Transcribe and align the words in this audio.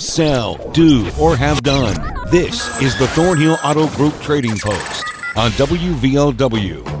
sell, 0.00 0.56
do, 0.72 1.08
or 1.18 1.36
have 1.36 1.62
done. 1.62 1.94
This 2.30 2.66
is 2.80 2.98
the 2.98 3.06
Thornhill 3.08 3.58
Auto 3.62 3.88
Group 3.96 4.18
Trading 4.20 4.58
Post 4.58 5.04
on 5.36 5.50
WVOW. 5.52 6.99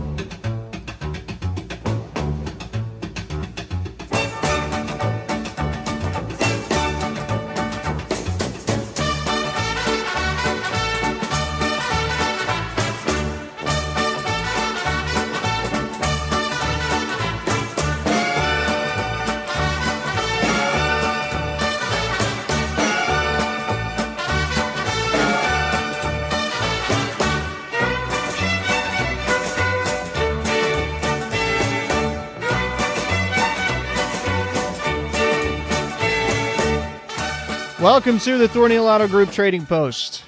Welcome 38.00 38.18
to 38.20 38.38
the 38.38 38.48
Thornhill 38.48 38.86
Auto 38.86 39.06
Group 39.06 39.30
Trading 39.30 39.66
Post. 39.66 40.24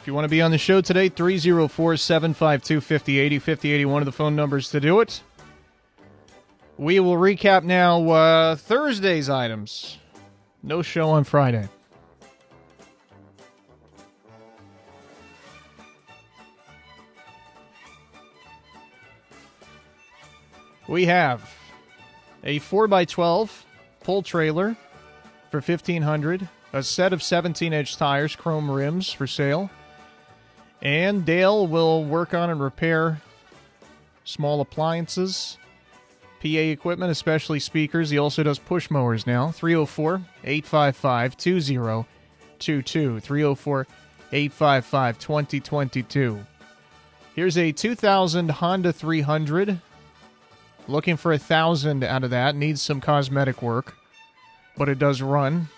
If 0.00 0.06
you 0.06 0.14
want 0.14 0.26
to 0.26 0.28
be 0.28 0.40
on 0.40 0.52
the 0.52 0.56
show 0.56 0.80
today, 0.80 1.08
304 1.08 1.96
752 1.96 2.80
5080 2.80 3.38
5080, 3.40 3.84
one 3.86 4.02
of 4.02 4.06
the 4.06 4.12
phone 4.12 4.36
numbers 4.36 4.70
to 4.70 4.78
do 4.78 5.00
it. 5.00 5.20
We 6.76 7.00
will 7.00 7.16
recap 7.16 7.64
now 7.64 8.08
uh, 8.08 8.54
Thursday's 8.54 9.28
items. 9.28 9.98
No 10.62 10.80
show 10.80 11.10
on 11.10 11.24
Friday. 11.24 11.68
We 20.86 21.06
have 21.06 21.52
a 22.44 22.60
4x12 22.60 23.50
pull 24.04 24.22
trailer 24.22 24.76
for 25.50 25.60
1500 25.60 26.48
a 26.72 26.82
set 26.82 27.12
of 27.12 27.22
17 27.22 27.72
inch 27.72 27.96
tires, 27.96 28.36
chrome 28.36 28.70
rims 28.70 29.12
for 29.12 29.26
sale. 29.26 29.70
And 30.80 31.24
Dale 31.24 31.66
will 31.66 32.04
work 32.04 32.34
on 32.34 32.50
and 32.50 32.60
repair 32.60 33.20
small 34.24 34.60
appliances, 34.60 35.58
PA 36.40 36.48
equipment, 36.48 37.10
especially 37.10 37.58
speakers. 37.58 38.10
He 38.10 38.18
also 38.18 38.42
does 38.42 38.58
push 38.58 38.90
mowers 38.90 39.26
now. 39.26 39.50
304 39.50 40.22
855 40.44 41.36
2022. 41.36 43.20
304 43.20 43.86
855 44.32 45.18
2022. 45.18 46.46
Here's 47.34 47.58
a 47.58 47.72
2000 47.72 48.50
Honda 48.50 48.92
300. 48.92 49.80
Looking 50.86 51.16
for 51.16 51.32
a 51.32 51.38
thousand 51.38 52.04
out 52.04 52.24
of 52.24 52.30
that. 52.30 52.54
Needs 52.54 52.82
some 52.82 53.00
cosmetic 53.00 53.62
work, 53.62 53.96
but 54.76 54.88
it 54.88 54.98
does 54.98 55.20
run. 55.20 55.68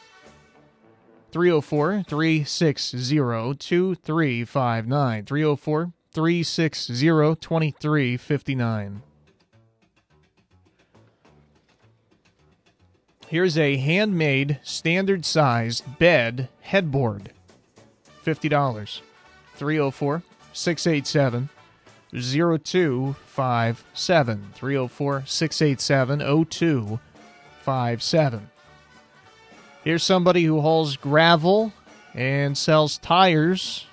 304 1.30 2.02
360 2.06 3.16
2359. 3.16 5.24
304 5.24 5.92
360 6.12 7.36
2359. 7.36 9.02
Here's 13.28 13.56
a 13.56 13.76
handmade, 13.76 14.58
standard 14.64 15.24
sized 15.24 15.98
bed 15.98 16.48
headboard 16.62 17.30
$50. 18.24 19.00
304 19.54 20.22
687 20.52 21.48
0257. 22.12 24.50
304 24.54 25.22
687 25.26 26.44
0257. 26.44 28.49
Here's 29.82 30.02
somebody 30.02 30.44
who 30.44 30.60
hauls 30.60 30.96
gravel 30.96 31.72
and 32.14 32.56
sells 32.56 32.98
tires 32.98 33.86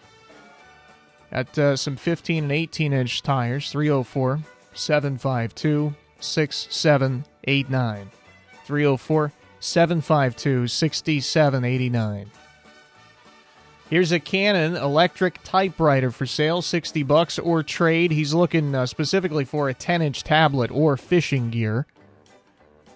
at 1.31 1.57
uh, 1.57 1.75
some 1.75 1.95
15 1.95 2.43
and 2.43 2.51
18 2.51 2.93
inch 2.93 3.21
tires 3.21 3.71
304 3.71 4.39
752 4.73 5.95
6789. 6.19 8.11
304 8.65 9.31
752 9.59 10.67
6789. 10.67 12.31
Here's 13.89 14.11
a 14.11 14.19
Canon 14.19 14.75
electric 14.75 15.41
typewriter 15.43 16.11
for 16.11 16.25
sale, 16.25 16.61
60 16.61 17.03
bucks 17.03 17.39
or 17.39 17.63
trade. 17.63 18.11
He's 18.11 18.33
looking 18.33 18.75
uh, 18.75 18.85
specifically 18.85 19.45
for 19.45 19.69
a 19.69 19.73
10 19.73 20.01
inch 20.01 20.23
tablet 20.23 20.69
or 20.71 20.97
fishing 20.97 21.49
gear 21.49 21.87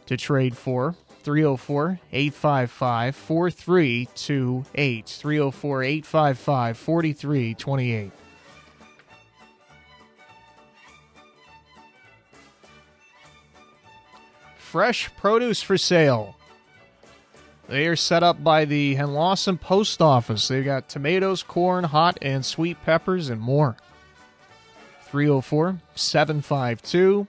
to 0.07 0.17
trade 0.17 0.57
for. 0.57 0.95
304 1.23 1.99
855 2.11 3.15
4328. 3.15 5.07
304 5.07 5.83
855 5.83 6.77
4328. 6.77 8.11
Fresh 14.57 15.15
produce 15.17 15.61
for 15.61 15.77
sale. 15.77 16.35
They 17.67 17.87
are 17.87 17.95
set 17.95 18.23
up 18.23 18.43
by 18.43 18.65
the 18.65 18.95
Henlawson 18.95 19.59
Post 19.59 20.01
Office. 20.01 20.47
They've 20.47 20.63
got 20.63 20.89
tomatoes, 20.89 21.43
corn, 21.43 21.83
hot 21.83 22.17
and 22.21 22.45
sweet 22.45 22.77
peppers, 22.83 23.29
and 23.29 23.39
more. 23.39 23.77
304 25.03 25.81
752 25.95 27.27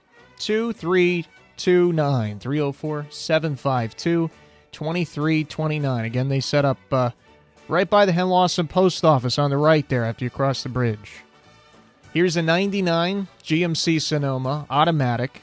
2329. 1.57 2.39
304 2.39 3.07
752 3.09 4.29
2329. 4.71 6.05
Again, 6.05 6.29
they 6.29 6.39
set 6.39 6.65
up 6.65 6.77
uh, 6.91 7.11
right 7.67 7.89
by 7.89 8.05
the 8.05 8.11
Henlawson 8.11 8.67
Post 8.67 9.05
Office 9.05 9.39
on 9.39 9.49
the 9.49 9.57
right 9.57 9.87
there 9.89 10.03
after 10.03 10.25
you 10.25 10.29
cross 10.29 10.61
the 10.63 10.69
bridge. 10.69 11.23
Here's 12.13 12.37
a 12.37 12.41
99 12.41 13.27
GMC 13.43 14.01
Sonoma 14.01 14.65
automatic, 14.69 15.41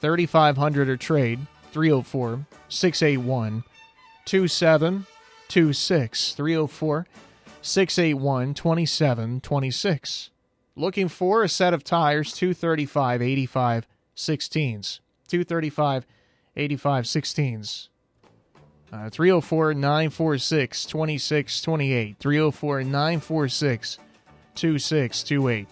3500 0.00 0.88
or 0.88 0.96
trade, 0.96 1.40
304 1.72 2.46
681 2.68 3.64
2726. 4.24 6.34
304 6.34 7.06
681 7.62 8.54
2726. 8.54 10.30
Looking 10.76 11.08
for 11.08 11.42
a 11.42 11.48
set 11.48 11.74
of 11.74 11.82
tires, 11.84 12.32
235 12.32 13.20
85 13.20 13.86
16s. 14.16 15.00
235 15.30 16.06
85 16.56 17.04
16s. 17.04 17.88
Uh, 18.92 19.08
304 19.08 19.74
946 19.74 20.84
2628. 20.84 22.16
304 22.18 22.82
946 22.82 23.98
2628. 24.56 25.68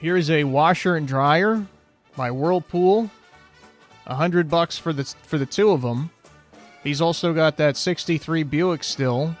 Here 0.00 0.16
is 0.16 0.30
a 0.30 0.44
washer 0.44 0.96
and 0.96 1.08
dryer 1.08 1.66
by 2.14 2.30
Whirlpool. 2.30 3.10
A 4.06 4.14
hundred 4.14 4.48
bucks 4.48 4.78
for 4.78 4.92
the 4.92 5.04
for 5.04 5.38
the 5.38 5.46
two 5.46 5.70
of 5.70 5.82
them. 5.82 6.10
He's 6.84 7.00
also 7.00 7.32
got 7.32 7.56
that 7.56 7.76
'63 7.76 8.42
Buick 8.44 8.84
still, 8.84 9.34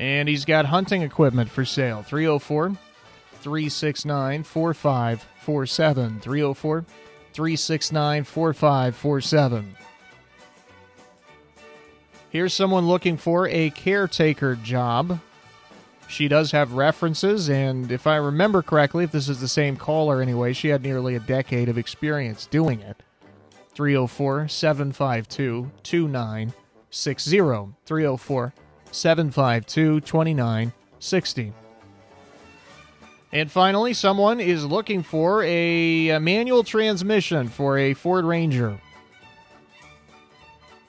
and 0.00 0.28
he's 0.28 0.44
got 0.44 0.66
hunting 0.66 1.02
equipment 1.02 1.50
for 1.50 1.64
sale. 1.64 2.02
304 2.02 2.76
369 3.44 4.42
4547. 4.42 6.20
304 6.20 6.84
369 7.34 8.24
4547. 8.24 9.76
Here's 12.30 12.54
someone 12.54 12.88
looking 12.88 13.18
for 13.18 13.46
a 13.48 13.68
caretaker 13.70 14.56
job. 14.56 15.20
She 16.08 16.26
does 16.26 16.52
have 16.52 16.72
references, 16.72 17.50
and 17.50 17.92
if 17.92 18.06
I 18.06 18.16
remember 18.16 18.62
correctly, 18.62 19.04
if 19.04 19.12
this 19.12 19.28
is 19.28 19.40
the 19.40 19.48
same 19.48 19.76
caller 19.76 20.22
anyway, 20.22 20.54
she 20.54 20.68
had 20.68 20.82
nearly 20.82 21.14
a 21.14 21.20
decade 21.20 21.68
of 21.68 21.76
experience 21.76 22.46
doing 22.46 22.80
it. 22.80 23.02
304 23.74 24.48
752 24.48 25.70
2960. 25.82 27.38
304 27.84 28.54
752 28.90 30.00
2960. 30.00 31.52
And 33.34 33.50
finally, 33.50 33.92
someone 33.94 34.38
is 34.38 34.64
looking 34.64 35.02
for 35.02 35.42
a, 35.42 36.10
a 36.10 36.20
manual 36.20 36.62
transmission 36.62 37.48
for 37.48 37.76
a 37.76 37.92
Ford 37.92 38.24
Ranger. 38.24 38.78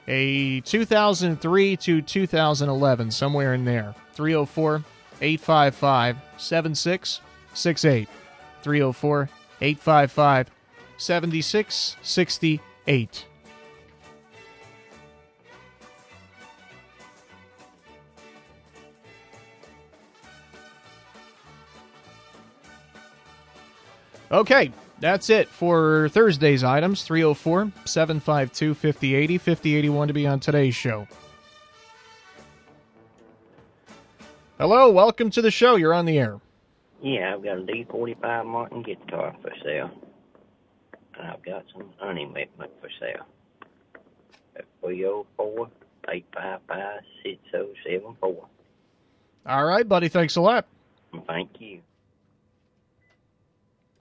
A 0.08 0.62
2003 0.62 1.78
to 1.78 2.04
2011, 2.04 3.10
somewhere 3.10 3.56
in 3.56 3.66
there. 3.66 3.96
304 4.14 4.84
855 5.22 6.18
7668. 6.38 8.08
304 8.62 9.30
855 9.62 10.52
7668. 10.98 13.26
Okay, 24.32 24.72
that's 25.00 25.30
it 25.30 25.48
for 25.48 26.10
Thursday's 26.10 26.64
items 26.64 27.04
304 27.04 27.72
752 27.86 28.74
5080 28.74 29.38
5081 29.38 30.08
to 30.08 30.14
be 30.14 30.28
on 30.28 30.40
today's 30.40 30.76
show. 30.76 31.08
Hello, 34.58 34.90
welcome 34.90 35.30
to 35.32 35.42
the 35.42 35.52
show. 35.52 35.76
You're 35.76 35.94
on 35.94 36.06
the 36.06 36.18
air. 36.18 36.40
Yeah, 37.02 37.34
I've 37.34 37.44
got 37.44 37.60
a 37.60 37.62
D45 37.62 38.46
Martin 38.46 38.82
guitar 38.82 39.36
for 39.42 39.52
sale. 39.64 39.92
And 41.20 41.28
I've 41.28 41.44
got 41.44 41.66
some 41.74 41.90
honey 41.98 42.24
equipment 42.24 42.72
for 42.82 42.90
sale. 43.00 43.26
At 44.56 44.66
304 44.82 45.70
855 46.10 47.02
6074. 47.24 48.48
All 49.48 49.66
right, 49.66 49.88
buddy. 49.88 50.08
Thanks 50.08 50.36
a 50.38 50.42
lot. 50.42 50.66
Thank 51.28 51.52
you. 51.60 51.82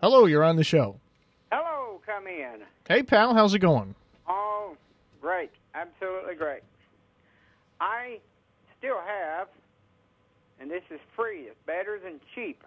Hello, 0.04 0.26
you're 0.26 0.44
on 0.44 0.56
the 0.56 0.64
show. 0.64 1.00
Hello, 1.50 1.98
come 2.04 2.26
in. 2.26 2.58
Hey, 2.86 3.02
pal, 3.02 3.32
how's 3.32 3.54
it 3.54 3.60
going? 3.60 3.94
Oh, 4.28 4.76
great. 5.18 5.50
Absolutely 5.74 6.34
great. 6.34 6.60
I 7.80 8.18
still 8.78 9.00
have, 9.00 9.48
and 10.60 10.70
this 10.70 10.82
is 10.90 11.00
free, 11.16 11.44
it's 11.44 11.56
better 11.64 11.98
than 11.98 12.20
cheap. 12.34 12.62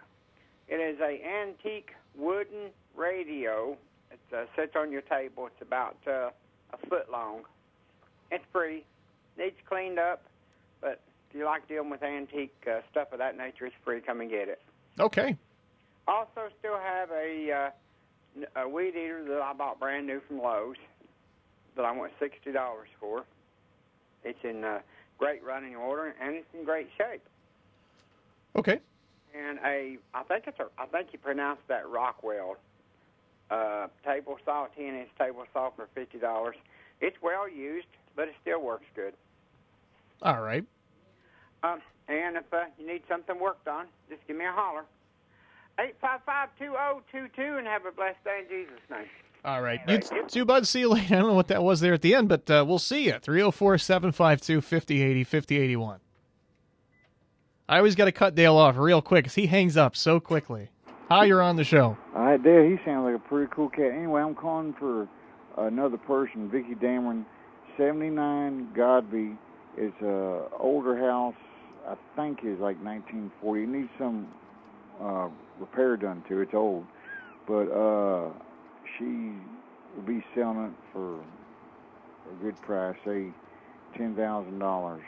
It 0.68 0.78
is 0.78 1.00
a 1.00 1.24
antique 1.24 1.92
wooden 2.16 2.72
radio. 2.96 3.78
It 4.10 4.36
uh, 4.36 4.46
sits 4.56 4.76
on 4.76 4.92
your 4.92 5.02
table. 5.02 5.46
It's 5.46 5.62
about 5.62 5.98
uh, 6.08 6.32
a 6.74 6.88
foot 6.90 7.12
long. 7.12 7.42
It's 8.32 8.46
free. 8.52 8.84
Needs 9.38 9.58
cleaned 9.70 10.00
up, 10.00 10.24
but 10.82 11.02
if 11.30 11.38
you 11.38 11.46
like 11.46 11.68
dealing 11.68 11.92
with 11.92 12.02
antique 12.02 12.56
uh, 12.66 12.80
stuff 12.90 13.10
of 13.12 13.20
that 13.20 13.38
nature, 13.38 13.68
it's 13.68 13.76
free. 13.86 14.02
Come 14.02 14.22
and 14.22 14.30
get 14.32 14.50
it. 14.50 14.60
Okay. 15.00 15.38
Also, 16.08 16.50
still 16.60 16.78
have 16.78 17.10
a, 17.12 17.72
uh, 18.56 18.62
a 18.62 18.70
weed 18.70 18.90
eater 18.90 19.26
that 19.28 19.42
I 19.42 19.54
bought 19.54 19.80
brand 19.80 20.08
new 20.08 20.22
from 20.28 20.40
Lowe's 20.40 20.78
that 21.76 21.86
I 21.86 21.92
want 21.92 22.12
sixty 22.20 22.52
dollars 22.52 22.88
for. 23.00 23.26
It's 24.24 24.40
in 24.44 24.64
uh, 24.64 24.80
great 25.18 25.44
running 25.44 25.76
order 25.76 26.16
and 26.22 26.36
it's 26.36 26.48
in 26.58 26.64
great 26.64 26.88
shape. 26.98 27.24
Okay. 28.56 28.80
And 29.38 29.60
a, 29.66 29.98
I 30.14 30.24
think 30.24 30.46
it's 30.48 30.60
a, 30.60 30.68
I 30.82 30.86
think 30.86 31.10
you 31.12 31.20
pronounce 31.20 31.60
that 31.68 31.88
Rockwell 31.88 32.58
uh, 33.52 33.88
table 34.06 34.38
saw, 34.46 34.68
ten 34.76 34.96
inch 34.96 35.10
table 35.20 35.44
saw 35.54 35.72
for 35.76 35.88
fifty 35.94 36.18
dollars. 36.18 36.56
It's 37.02 37.18
well 37.22 37.48
used, 37.48 37.88
but 38.16 38.28
it 38.28 38.34
still 38.42 38.62
works 38.62 38.86
good. 38.96 39.14
All 40.24 40.42
right. 40.42 40.66
Um, 41.64 41.82
and 42.08 42.38
if 42.38 42.52
uh, 42.54 42.64
you 42.80 42.88
need 42.88 43.04
something 43.10 43.40
worked 43.40 43.68
on, 43.68 43.86
just 44.10 44.26
give 44.26 44.38
me 44.38 44.46
a 44.46 44.52
holler. 44.52 44.86
855-2022 45.80 47.58
and 47.58 47.68
have 47.68 47.86
a 47.86 47.92
blessed 47.92 48.24
day 48.24 48.42
in 48.42 48.48
Jesus' 48.50 48.82
name. 48.90 49.06
All 49.46 49.62
right. 49.62 49.80
You 49.88 50.00
t- 50.00 50.16
too, 50.28 50.46
bud. 50.46 50.68
See 50.68 50.82
you 50.82 50.90
later. 50.90 51.06
I 51.16 51.20
don't 51.20 51.30
know 51.30 51.34
what 51.36 51.48
that 51.50 51.64
was 51.64 51.80
there 51.80 51.94
at 51.94 52.02
the 52.02 52.16
end, 52.16 52.28
but 52.28 52.50
uh, 52.50 52.66
we'll 52.68 52.80
see 52.80 53.06
you. 53.06 53.20
304 53.20 53.78
752 53.78 54.62
5080 54.62 55.24
5081. 55.24 56.00
I 57.70 57.78
always 57.78 57.96
got 57.96 58.06
to 58.06 58.12
cut 58.12 58.34
Dale 58.34 58.56
off 58.56 58.78
real 58.78 59.02
quick 59.02 59.26
because 59.26 59.36
he 59.36 59.48
hangs 59.48 59.78
up 59.78 59.96
so 59.96 60.20
quickly. 60.20 60.70
Hi, 61.10 61.26
you're 61.26 61.42
on 61.42 61.56
the 61.56 61.64
show. 61.64 61.98
All 62.16 62.24
right, 62.24 62.42
Dale, 62.42 62.64
he 62.64 62.78
sounds 62.86 63.06
like 63.06 63.16
a 63.16 63.30
pretty 63.30 63.52
cool 63.54 63.70
cat. 63.70 63.92
Anyway, 63.92 64.22
I'm 64.22 64.36
calling 64.36 64.74
for 64.80 65.08
another 65.58 65.98
person, 65.98 66.50
Vicky 66.50 66.76
Dameron, 66.76 67.26
79 67.78 68.74
Godby. 68.76 69.38
It's 69.78 70.02
a 70.02 70.48
older 70.60 70.98
house. 70.98 71.36
I 71.88 71.96
think 72.16 72.40
is 72.40 72.60
like 72.60 72.82
1940. 72.84 73.64
It 73.64 73.70
needs 73.70 73.90
some 73.98 74.28
uh, 75.02 75.30
repair 75.60 75.98
done 75.98 76.24
to. 76.30 76.42
It's 76.42 76.54
old, 76.54 76.86
but 77.48 77.70
uh, 77.72 78.30
she 78.98 79.04
will 79.96 80.04
be 80.06 80.24
selling 80.36 80.66
it 80.66 80.74
for 80.94 81.16
a 81.20 82.36
good 82.44 82.60
price, 82.62 82.96
say 83.06 83.28
ten 83.98 84.16
thousand 84.16 84.60
dollars. 84.60 85.04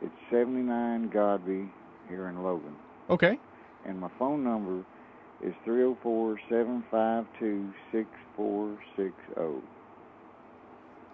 It's 0.00 0.12
79 0.32 1.10
Godby 1.10 1.68
here 2.08 2.28
in 2.28 2.42
Logan, 2.42 2.74
Okay. 3.08 3.38
and 3.86 4.00
my 4.00 4.08
phone 4.18 4.42
number 4.42 4.84
is 5.44 5.54
304-752-6460. 8.38 9.12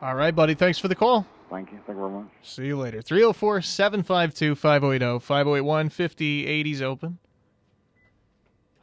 All 0.01 0.15
right, 0.15 0.35
buddy. 0.35 0.55
Thanks 0.55 0.79
for 0.79 0.89
the 0.89 0.95
call. 0.95 1.27
Thank 1.51 1.73
you. 1.73 1.79
Thank 1.87 1.97
you 1.99 2.03
very 2.07 2.11
much. 2.11 2.29
See 2.43 2.67
you 2.67 2.79
later. 2.79 3.03
304 3.03 3.63
752 3.63 4.55
5080 4.55 5.19
5081 5.19 5.91
5080's 5.91 6.83
open. 6.83 7.19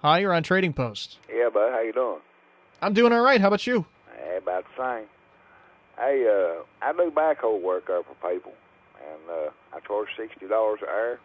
Hi, 0.01 0.19
you're 0.19 0.33
on 0.33 0.44
Trading 0.44 0.74
Post. 0.74 1.18
Yeah, 1.33 1.50
bud. 1.53 1.71
How 1.71 1.81
you 1.81 1.94
doing? 1.94 2.19
I'm 2.81 2.94
doing 2.94 3.13
all 3.13 3.21
right. 3.21 3.42
How 3.42 3.47
about 3.47 3.65
you? 3.65 3.86
Hey, 4.18 4.38
about 4.38 4.65
the 4.75 4.83
same. 5.00 5.07
Hey, 5.97 6.27
uh, 6.27 6.63
I 6.86 6.92
do 6.92 7.09
backhoe 7.12 7.59
work 7.62 7.89
up 7.89 8.06
for 8.06 8.31
people, 8.31 8.53
and 9.00 9.30
uh, 9.30 9.50
I 9.74 9.80
charge 9.88 10.09
sixty 10.18 10.47
dollars 10.47 10.80
an 10.81 10.89
hour, 10.89 11.19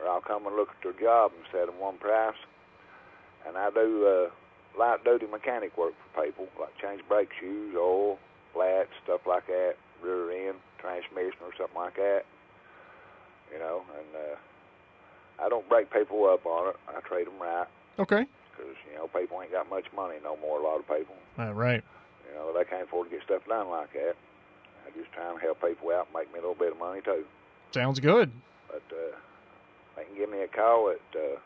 or 0.00 0.08
I'll 0.08 0.20
come 0.22 0.46
and 0.46 0.56
look 0.56 0.70
at 0.70 0.82
their 0.82 1.00
job 1.00 1.32
and 1.36 1.44
set 1.52 1.66
them 1.66 1.78
one 1.78 1.98
price. 1.98 2.34
And 3.46 3.56
I 3.58 3.70
do 3.70 4.06
uh, 4.06 4.78
light 4.78 5.04
duty 5.04 5.26
mechanic 5.26 5.76
work 5.76 5.92
for 6.14 6.24
people, 6.24 6.48
like 6.58 6.76
change 6.80 7.02
brake 7.08 7.30
shoes, 7.38 7.74
oil, 7.76 8.18
flats, 8.54 8.88
stuff 9.04 9.20
like 9.26 9.46
that, 9.48 9.74
rear 10.02 10.48
end, 10.48 10.56
transmission, 10.78 11.38
or 11.42 11.52
something 11.58 11.76
like 11.76 11.96
that. 11.96 12.22
You 13.52 13.58
know, 13.58 13.82
and 13.98 14.16
uh, 14.16 14.36
I 15.40 15.48
don't 15.48 15.68
break 15.68 15.92
people 15.92 16.24
up 16.28 16.44
on 16.46 16.68
it. 16.70 16.76
I 16.88 17.00
treat 17.00 17.24
them 17.24 17.38
right 17.40 17.66
Okay. 17.98 18.26
because 18.56 18.74
you 18.90 18.96
know 18.96 19.08
people 19.08 19.40
ain't 19.42 19.52
got 19.52 19.68
much 19.68 19.86
money 19.94 20.16
no 20.22 20.36
more. 20.36 20.60
A 20.60 20.62
lot 20.62 20.78
of 20.78 20.86
people. 20.88 21.14
All 21.38 21.52
right. 21.52 21.82
You 22.28 22.34
know, 22.34 22.52
they 22.56 22.64
can't 22.64 22.84
afford 22.84 23.10
to 23.10 23.16
get 23.16 23.24
stuff 23.24 23.42
done 23.48 23.68
like 23.68 23.92
that. 23.92 24.14
I 24.86 24.90
just 24.98 25.12
try 25.12 25.30
and 25.30 25.40
help 25.40 25.60
people 25.60 25.90
out, 25.90 26.06
and 26.06 26.14
make 26.14 26.32
me 26.32 26.38
a 26.38 26.42
little 26.42 26.54
bit 26.54 26.72
of 26.72 26.78
money 26.78 27.00
too. 27.04 27.24
Sounds 27.72 27.98
good. 28.00 28.30
But 28.68 28.82
uh, 28.90 29.16
they 29.96 30.04
can 30.04 30.14
give 30.16 30.30
me 30.30 30.40
a 30.42 30.48
call 30.48 30.90
at 30.90 31.18
uh, 31.18 31.38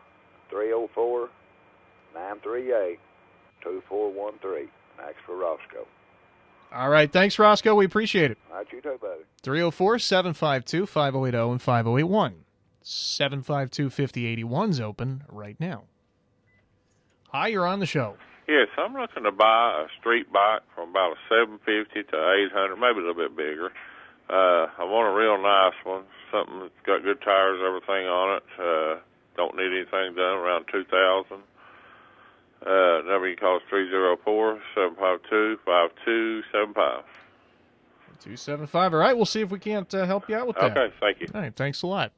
304 0.50 1.28
938 2.14 2.98
2413. 3.62 4.68
Ask 5.00 5.14
for 5.24 5.36
Roscoe. 5.36 5.86
All 6.72 6.88
right. 6.90 7.10
Thanks, 7.10 7.38
Roscoe. 7.38 7.74
We 7.74 7.84
appreciate 7.86 8.30
it. 8.30 8.38
All 8.50 8.58
right, 8.58 8.66
you 8.72 8.80
too, 8.80 8.98
buddy. 9.00 9.22
304 9.42 9.98
752 9.98 10.86
5080 10.86 11.50
and 11.52 11.62
5081. 11.62 12.34
752 12.88 13.90
5081's 13.90 14.80
open 14.80 15.22
right 15.28 15.60
now. 15.60 15.84
Hi, 17.28 17.48
you're 17.48 17.66
on 17.66 17.80
the 17.80 17.86
show. 17.86 18.16
Yes, 18.48 18.68
I'm 18.78 18.94
looking 18.94 19.24
to 19.24 19.32
buy 19.32 19.84
a 19.84 19.88
street 20.00 20.32
bike 20.32 20.62
from 20.74 20.88
about 20.90 21.12
a 21.12 21.16
750 21.28 22.08
to 22.10 22.16
800, 22.48 22.76
maybe 22.76 23.00
a 23.00 23.04
little 23.04 23.12
bit 23.12 23.36
bigger. 23.36 23.72
Uh, 24.30 24.72
I 24.80 24.84
want 24.84 25.12
a 25.12 25.12
real 25.12 25.36
nice 25.36 25.76
one, 25.84 26.04
something 26.32 26.60
that's 26.60 26.80
got 26.86 27.02
good 27.02 27.20
tires, 27.20 27.60
everything 27.60 28.08
on 28.08 28.40
it. 28.40 28.44
Uh, 28.56 29.00
don't 29.36 29.54
need 29.54 29.68
anything 29.68 30.16
done, 30.16 30.40
around 30.40 30.64
2000. 30.72 31.44
Uh, 32.64 33.04
number 33.04 33.28
you 33.28 33.36
call 33.36 33.58
is 33.58 33.62
304 33.68 34.60
752 34.74 35.60
5275. 35.64 37.04
275. 38.20 38.94
All 38.94 38.98
right. 38.98 39.14
We'll 39.14 39.26
see 39.26 39.42
if 39.42 39.50
we 39.50 39.60
can't 39.60 39.92
uh, 39.94 40.06
help 40.06 40.28
you 40.28 40.34
out 40.34 40.48
with 40.48 40.56
that. 40.56 40.76
Okay, 40.76 40.92
thank 40.98 41.20
you. 41.20 41.28
All 41.32 41.40
right. 41.40 41.54
Thanks 41.54 41.82
a 41.82 41.86
lot. 41.86 42.12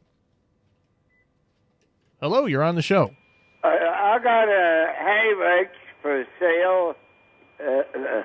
Hello, 2.21 2.45
you're 2.45 2.63
on 2.63 2.75
the 2.75 2.83
show. 2.83 3.13
Uh, 3.65 3.69
I 3.69 4.19
got 4.23 4.49
a 4.49 4.93
hay 4.99 5.33
rake 5.33 5.71
for 6.03 6.25
sale, 6.39 6.95
uh, 7.59 7.83
uh 7.99 8.23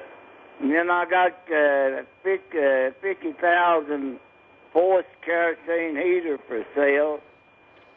and 0.62 0.72
then 0.72 0.90
I 0.90 1.06
got 1.06 1.32
a 1.50 2.02
uh, 2.02 2.92
50,000 3.02 4.16
uh, 4.16 4.20
horse 4.74 5.06
kerosene 5.24 5.96
heater 5.96 6.38
for 6.48 6.66
sale. 6.75 7.20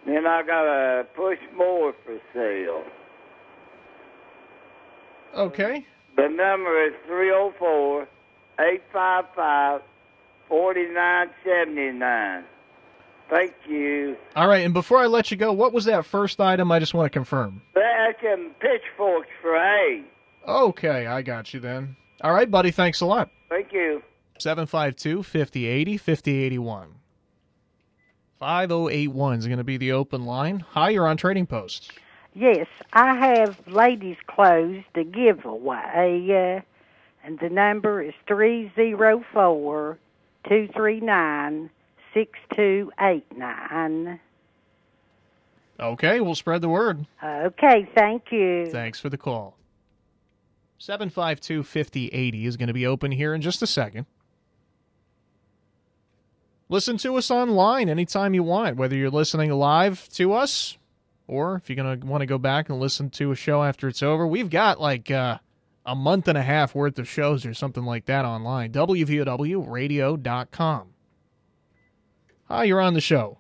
And 0.06 0.14
then 0.16 0.26
I 0.26 0.42
got 0.42 0.66
a 0.66 1.04
push 1.16 1.38
mower 1.56 1.92
for 2.04 2.18
sale. 2.32 2.84
Okay. 5.36 5.84
The 6.16 6.28
number 6.28 6.86
is 6.86 6.94
304 7.06 8.08
855 8.60 9.82
4979. 10.48 12.44
Thank 13.30 13.54
you. 13.68 14.16
All 14.36 14.48
right. 14.48 14.64
And 14.64 14.72
before 14.72 14.98
I 14.98 15.06
let 15.06 15.30
you 15.30 15.36
go, 15.36 15.52
what 15.52 15.72
was 15.72 15.84
that 15.84 16.04
first 16.04 16.40
item? 16.40 16.72
I 16.72 16.78
just 16.78 16.94
want 16.94 17.06
to 17.06 17.10
confirm. 17.10 17.60
That's 17.74 18.20
some 18.22 18.54
pitchforks 18.60 19.28
for 19.42 19.54
hay. 19.54 20.04
Okay. 20.46 21.06
I 21.06 21.22
got 21.22 21.52
you 21.52 21.60
then. 21.60 21.96
All 22.22 22.32
right, 22.32 22.50
buddy. 22.50 22.70
Thanks 22.70 23.00
a 23.00 23.06
lot. 23.06 23.30
Thank 23.48 23.72
you. 23.72 24.02
752 24.38 25.22
5080 25.22 25.96
5081. 25.96 26.88
5081 28.38 29.38
is 29.38 29.46
going 29.46 29.58
to 29.58 29.64
be 29.64 29.76
the 29.76 29.92
open 29.92 30.24
line. 30.24 30.60
Hi, 30.70 30.90
you're 30.90 31.08
on 31.08 31.16
Trading 31.16 31.46
Post. 31.46 31.92
Yes, 32.34 32.66
I 32.92 33.16
have 33.16 33.58
ladies' 33.66 34.16
clothes 34.28 34.84
to 34.94 35.02
give 35.02 35.44
away. 35.44 36.28
Uh, 36.30 37.26
and 37.26 37.38
the 37.40 37.48
number 37.48 38.00
is 38.00 38.14
three 38.28 38.70
zero 38.76 39.24
four 39.32 39.98
two 40.48 40.68
three 40.74 41.00
nine 41.00 41.68
six 42.14 42.38
two 42.54 42.92
eight 43.00 43.26
nine. 43.36 44.20
Okay, 45.80 46.20
we'll 46.20 46.34
spread 46.34 46.60
the 46.60 46.68
word. 46.68 47.06
Okay, 47.22 47.88
thank 47.94 48.32
you. 48.32 48.66
Thanks 48.66 48.98
for 48.98 49.08
the 49.08 49.18
call. 49.18 49.56
752 50.78 51.62
5080 51.62 52.46
is 52.46 52.56
going 52.56 52.66
to 52.68 52.74
be 52.74 52.86
open 52.86 53.12
here 53.12 53.34
in 53.34 53.40
just 53.40 53.62
a 53.62 53.66
second. 53.66 54.06
Listen 56.68 56.96
to 56.98 57.16
us 57.16 57.30
online 57.30 57.88
anytime 57.88 58.34
you 58.34 58.42
want, 58.42 58.76
whether 58.76 58.94
you're 58.94 59.10
listening 59.10 59.50
live 59.50 60.08
to 60.10 60.34
us 60.34 60.76
or 61.26 61.56
if 61.56 61.68
you're 61.68 61.76
going 61.76 62.00
to 62.00 62.06
want 62.06 62.22
to 62.22 62.26
go 62.26 62.38
back 62.38 62.68
and 62.68 62.80
listen 62.80 63.10
to 63.10 63.30
a 63.30 63.36
show 63.36 63.62
after 63.62 63.88
it's 63.88 64.02
over. 64.02 64.26
We've 64.26 64.50
got 64.50 64.80
like 64.80 65.10
uh, 65.10 65.38
a 65.86 65.94
month 65.94 66.28
and 66.28 66.36
a 66.36 66.42
half 66.42 66.74
worth 66.74 66.98
of 66.98 67.08
shows 67.08 67.46
or 67.46 67.54
something 67.54 67.84
like 67.84 68.06
that 68.06 68.24
online. 68.24 68.72
WVOWradio.com. 68.72 70.88
Hi, 72.48 72.64
you're 72.64 72.80
on 72.80 72.94
the 72.94 73.00
show. 73.02 73.36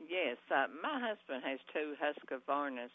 Yes, 0.00 0.36
uh, 0.50 0.66
my 0.82 0.98
husband 0.98 1.44
has 1.46 1.60
two 1.72 1.94
Husqvarna 2.02 2.88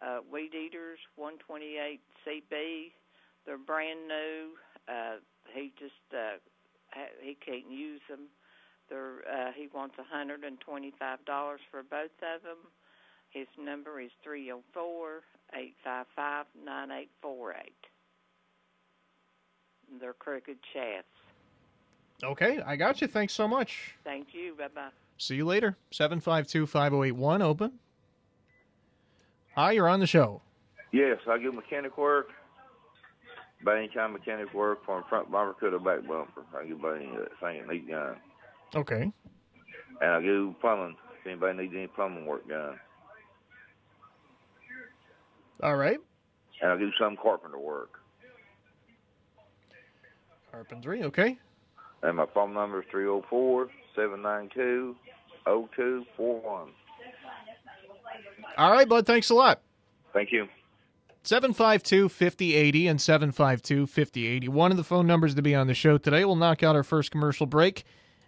uh, 0.00 0.20
weed 0.32 0.54
eaters, 0.54 0.98
128 1.16 2.00
CB. 2.24 2.92
They're 3.44 3.58
brand 3.58 4.08
new. 4.08 4.56
Uh, 4.88 5.16
he 5.52 5.74
just 5.78 5.92
uh, 6.16 6.40
he 7.20 7.36
can't 7.44 7.70
use 7.70 8.00
them. 8.08 8.28
They're 8.88 9.20
uh, 9.28 9.52
he 9.54 9.68
wants 9.74 9.98
125 9.98 11.24
dollars 11.26 11.60
for 11.70 11.82
both 11.82 12.16
of 12.24 12.42
them. 12.42 12.64
His 13.28 13.46
number 13.60 14.00
is 14.00 14.10
304 14.22 15.20
855 15.52 16.46
9848. 16.64 17.74
They're 20.00 20.14
crooked 20.14 20.56
shafts. 20.72 21.12
Okay, 22.22 22.60
I 22.64 22.76
got 22.76 23.00
you. 23.00 23.06
Thanks 23.08 23.32
so 23.32 23.48
much. 23.48 23.94
Thank 24.04 24.28
you. 24.32 24.54
Bye 24.56 24.68
bye. 24.74 24.88
See 25.18 25.36
you 25.36 25.44
later. 25.44 25.76
752 25.90 26.66
5081 26.66 27.42
open. 27.42 27.72
Hi, 29.56 29.72
you're 29.72 29.88
on 29.88 30.00
the 30.00 30.06
show. 30.06 30.42
Yes, 30.92 31.18
I 31.28 31.38
do 31.38 31.52
mechanic 31.52 31.96
work. 31.98 32.28
By 33.64 33.78
any 33.78 33.88
kind 33.88 34.14
of 34.14 34.20
mechanic 34.20 34.52
work 34.52 34.84
from 34.84 35.04
front 35.08 35.30
bumper 35.30 35.58
to 35.60 35.70
the 35.70 35.78
back 35.78 36.06
bumper. 36.06 36.44
I 36.56 36.66
do 36.66 36.76
by 36.76 36.96
any 36.96 37.06
uh, 37.06 37.24
thing 37.40 37.62
that 37.66 37.72
needs 37.72 37.88
done. 37.88 38.16
Okay. 38.74 39.12
And 40.00 40.10
I 40.10 40.20
do 40.20 40.54
plumbing. 40.60 40.96
If 41.20 41.26
anybody 41.26 41.62
needs 41.62 41.74
any 41.74 41.86
plumbing 41.86 42.26
work 42.26 42.46
done. 42.48 42.78
All 45.62 45.76
right. 45.76 45.98
And 46.60 46.72
I 46.72 46.76
do 46.78 46.90
some 46.98 47.16
carpenter 47.16 47.58
work. 47.58 48.00
Carpentry, 50.50 51.02
okay. 51.04 51.38
And 52.04 52.18
my 52.18 52.26
phone 52.34 52.52
number 52.52 52.82
is 52.82 52.86
304 52.90 53.68
792 53.96 54.94
0241. 55.46 56.68
All 58.58 58.70
right, 58.70 58.88
bud. 58.88 59.06
Thanks 59.06 59.30
a 59.30 59.34
lot. 59.34 59.60
Thank 60.12 60.30
you. 60.30 60.46
752 61.22 62.10
5080 62.10 62.86
and 62.86 63.00
752 63.00 63.86
5080. 63.86 64.48
One 64.48 64.70
of 64.70 64.76
the 64.76 64.84
phone 64.84 65.06
numbers 65.06 65.34
to 65.34 65.42
be 65.42 65.54
on 65.54 65.66
the 65.66 65.74
show 65.74 65.96
today. 65.96 66.26
We'll 66.26 66.36
knock 66.36 66.62
out 66.62 66.76
our 66.76 66.82
first 66.82 67.10
commercial 67.10 67.46
break 67.46 67.84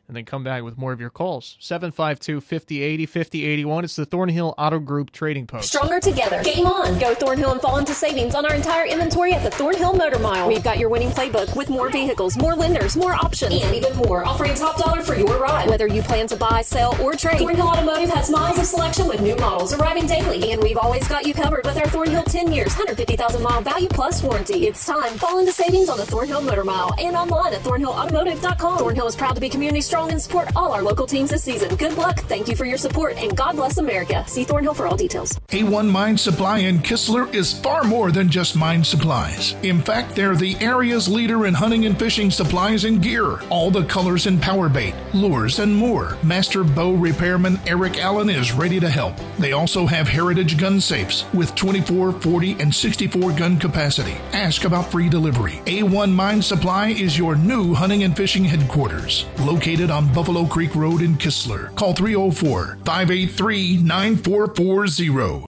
and 0.09 0.17
then 0.17 0.25
come 0.25 0.45
back 0.45 0.63
with 0.63 0.79
more 0.79 0.93
of 0.93 1.01
your 1.01 1.11
calls. 1.11 1.57
752 1.61 2.41
5080 2.41 3.07
5081. 3.07 3.85
It's 3.85 3.97
the 3.97 4.07
Thornhill 4.07 4.55
Auto 4.57 4.79
Group 4.79 5.11
Trading 5.11 5.47
Post. 5.47 5.69
Stronger 5.69 6.01
together. 6.01 6.43
Game 6.43 6.67
on. 6.67 6.99
Go 6.99 7.15
Thornhill 7.15 7.53
and 7.53 7.61
fall 7.61 7.79
into 7.79 7.93
savings 7.93 8.35
on 8.35 8.47
our 8.47 8.55
entire 8.55 8.87
inventory 8.87 9.33
at 9.33 9.43
the 9.43 9.51
Thornhill 9.51 9.95
Motor 9.95 10.19
Mile. 10.19 10.49
We've 10.49 10.63
got 10.63 10.79
your 10.79 10.89
winning 10.89 11.11
playbook 11.11 11.57
with 11.57 11.69
more 11.69 11.91
vehicles, 11.91 12.37
more 12.37 12.55
lenders, 12.55 12.97
more 12.97 13.15
options, 13.15 13.63
and 13.63 13.75
even 13.75 13.97
more. 13.97 14.25
Offering 14.25 14.55
top 14.55 14.79
dollar 14.79 15.03
for 15.03 15.17
your 15.17 15.39
ride. 15.39 15.69
Whether 15.69 15.89
you 15.89 16.03
plan 16.03 16.27
to 16.29 16.37
buy, 16.37 16.63
sell, 16.63 16.97
or 17.03 17.15
trade, 17.15 17.39
Thornhill 17.39 17.69
Automotive 17.69 18.11
has 18.11 18.31
miles 18.31 18.59
of 18.59 18.67
selection 18.67 19.09
with 19.09 19.21
new 19.21 19.37
models 19.37 19.73
arriving 19.73 20.07
daily. 20.07 20.53
And 20.53 20.63
we've 20.63 20.79
always 20.79 21.07
got 21.09 21.27
you 21.27 21.35
covered 21.35 21.65
with 21.65 21.77
our 21.77 21.89
Thornhill 21.89 22.23
10 22.23 22.53
years, 22.53 22.69
150,000 22.69 23.43
mile 23.43 23.61
value 23.61 23.89
plus 23.89 24.23
warranty. 24.23 24.67
It's 24.67 24.87
time. 24.87 25.15
Fall 25.19 25.39
into 25.41 25.53
savings 25.53 25.89
on 25.89 25.99
the 25.99 26.07
Thornhill 26.07 26.43
Motor 26.43 26.65
Mile 26.65 26.95
and 26.99 27.17
online 27.17 27.53
at 27.55 27.63
thornhillautomotive.com. 27.63 28.79
Thornhill 28.79 29.07
is 29.07 29.17
proud 29.17 29.35
to 29.35 29.41
be 29.41 29.49
community 29.49 29.81
strong 29.81 29.96
and 30.05 30.21
support 30.21 30.55
all 30.55 30.73
our 30.73 30.83
local 30.83 31.07
teams 31.07 31.31
this 31.31 31.43
season. 31.43 31.75
Good 31.77 31.97
luck. 31.97 32.21
Thank 32.21 32.49
you 32.49 32.55
for 32.55 32.65
your 32.65 32.79
support 32.79 33.17
and 33.17 33.37
God 33.37 33.57
bless 33.57 33.79
America. 33.79 34.25
See 34.29 34.45
Thornhill 34.45 34.75
for 34.75 34.87
all 34.87 34.97
details. 34.97 35.39
A1 35.49 35.91
Mine 35.91 36.17
Supply 36.19 36.59
in 36.59 36.79
Kistler 36.79 37.33
is 37.35 37.59
far 37.61 37.85
more 37.85 38.13
than 38.13 38.29
just 38.29 38.57
mine 38.57 38.85
supplies. 38.85 39.55
In 39.63 39.81
fact, 39.81 40.15
they're 40.15 40.37
the 40.37 40.57
area's 40.61 41.09
leader 41.09 41.47
in 41.47 41.55
hunting 41.55 41.87
and 41.87 41.99
fishing 41.99 42.31
supplies 42.31 42.85
and 42.85 43.03
gear. 43.03 43.41
All 43.49 43.71
the 43.71 43.85
colors 43.85 44.27
and 44.27 44.41
power 44.41 44.69
bait, 44.69 44.95
lures, 45.15 45.59
and 45.59 45.75
more. 45.75 46.17
Master 46.23 46.63
bow 46.63 46.93
repairman 46.93 47.59
Eric 47.67 47.99
Allen 47.99 48.31
is 48.31 48.53
ready 48.53 48.79
to 48.81 48.89
help. 48.89 49.15
They 49.39 49.53
also 49.53 49.87
have 49.87 50.07
heritage 50.07 50.59
gun 50.59 50.81
safes 50.81 51.25
with 51.33 51.55
24, 51.55 52.13
40, 52.13 52.53
and 52.61 52.75
64 52.75 53.33
gun 53.33 53.59
capacity. 53.59 54.17
Ask 54.33 54.65
about 54.65 54.91
free 54.91 55.09
delivery. 55.09 55.61
A1 55.67 56.13
Mine 56.13 56.43
Supply 56.43 56.89
is 56.89 57.19
your 57.19 57.35
new 57.37 57.75
hunting 57.75 58.03
and 58.03 58.17
fishing 58.17 58.45
headquarters, 58.45 59.27
located 59.41 59.86
on 59.91 60.13
Buffalo 60.13 60.47
Creek 60.47 60.75
Road 60.75 61.03
in 61.03 61.17
Kistler. 61.17 61.75
Call 61.77 61.93
304 61.93 62.79
583 62.85 63.79
9440. 63.79 65.47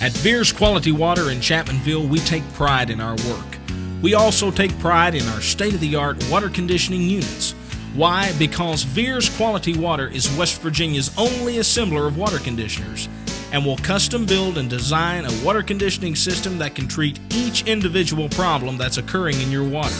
At 0.00 0.12
Veers 0.12 0.52
Quality 0.52 0.92
Water 0.92 1.30
in 1.30 1.38
Chapmanville, 1.38 2.08
we 2.08 2.18
take 2.20 2.42
pride 2.52 2.90
in 2.90 3.00
our 3.00 3.16
work. 3.28 3.58
We 4.02 4.14
also 4.14 4.50
take 4.50 4.78
pride 4.78 5.14
in 5.14 5.26
our 5.28 5.40
state 5.40 5.74
of 5.74 5.80
the 5.80 5.96
art 5.96 6.22
water 6.30 6.50
conditioning 6.50 7.02
units. 7.02 7.52
Why? 7.94 8.32
Because 8.38 8.82
Veers 8.82 9.28
Quality 9.36 9.78
Water 9.78 10.06
is 10.08 10.30
West 10.36 10.60
Virginia's 10.60 11.16
only 11.16 11.54
assembler 11.54 12.06
of 12.06 12.18
water 12.18 12.38
conditioners 12.38 13.08
and 13.52 13.64
will 13.64 13.78
custom 13.78 14.26
build 14.26 14.58
and 14.58 14.68
design 14.68 15.24
a 15.24 15.44
water 15.44 15.62
conditioning 15.62 16.14
system 16.14 16.58
that 16.58 16.74
can 16.74 16.86
treat 16.86 17.18
each 17.30 17.66
individual 17.66 18.28
problem 18.28 18.76
that's 18.76 18.98
occurring 18.98 19.40
in 19.40 19.50
your 19.50 19.64
water. 19.66 19.94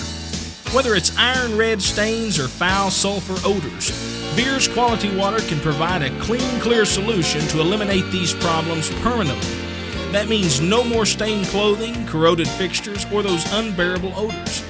Whether 0.72 0.94
it's 0.94 1.16
iron 1.16 1.56
red 1.56 1.80
stains 1.80 2.38
or 2.38 2.48
foul 2.48 2.90
sulfur 2.90 3.36
odors, 3.48 3.90
Veers 4.34 4.68
Quality 4.68 5.16
Water 5.16 5.40
can 5.40 5.60
provide 5.60 6.02
a 6.02 6.20
clean, 6.20 6.60
clear 6.60 6.84
solution 6.84 7.40
to 7.48 7.60
eliminate 7.60 8.10
these 8.10 8.34
problems 8.34 8.90
permanently. 9.00 9.54
That 10.12 10.28
means 10.28 10.60
no 10.60 10.84
more 10.84 11.06
stained 11.06 11.46
clothing, 11.46 12.06
corroded 12.06 12.48
fixtures, 12.48 13.06
or 13.12 13.22
those 13.22 13.50
unbearable 13.52 14.12
odors. 14.16 14.64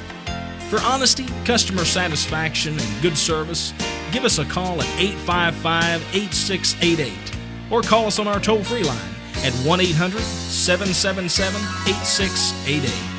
For 0.68 0.80
honesty, 0.80 1.26
customer 1.44 1.84
satisfaction, 1.84 2.78
and 2.78 3.02
good 3.02 3.16
service, 3.16 3.72
give 4.12 4.24
us 4.24 4.38
a 4.38 4.44
call 4.44 4.80
at 4.80 5.00
855 5.00 6.02
8688 6.14 7.36
or 7.70 7.82
call 7.82 8.06
us 8.06 8.18
on 8.18 8.28
our 8.28 8.38
toll 8.38 8.62
free 8.62 8.84
line 8.84 9.14
at 9.44 9.52
1 9.64 9.80
800 9.80 10.20
777 10.20 11.60
8688. 11.88 13.15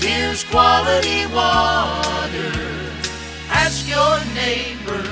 Here's 0.00 0.44
quality 0.44 1.26
water. 1.26 2.52
Ask 3.50 3.86
your 3.86 4.18
neighbor. 4.34 5.06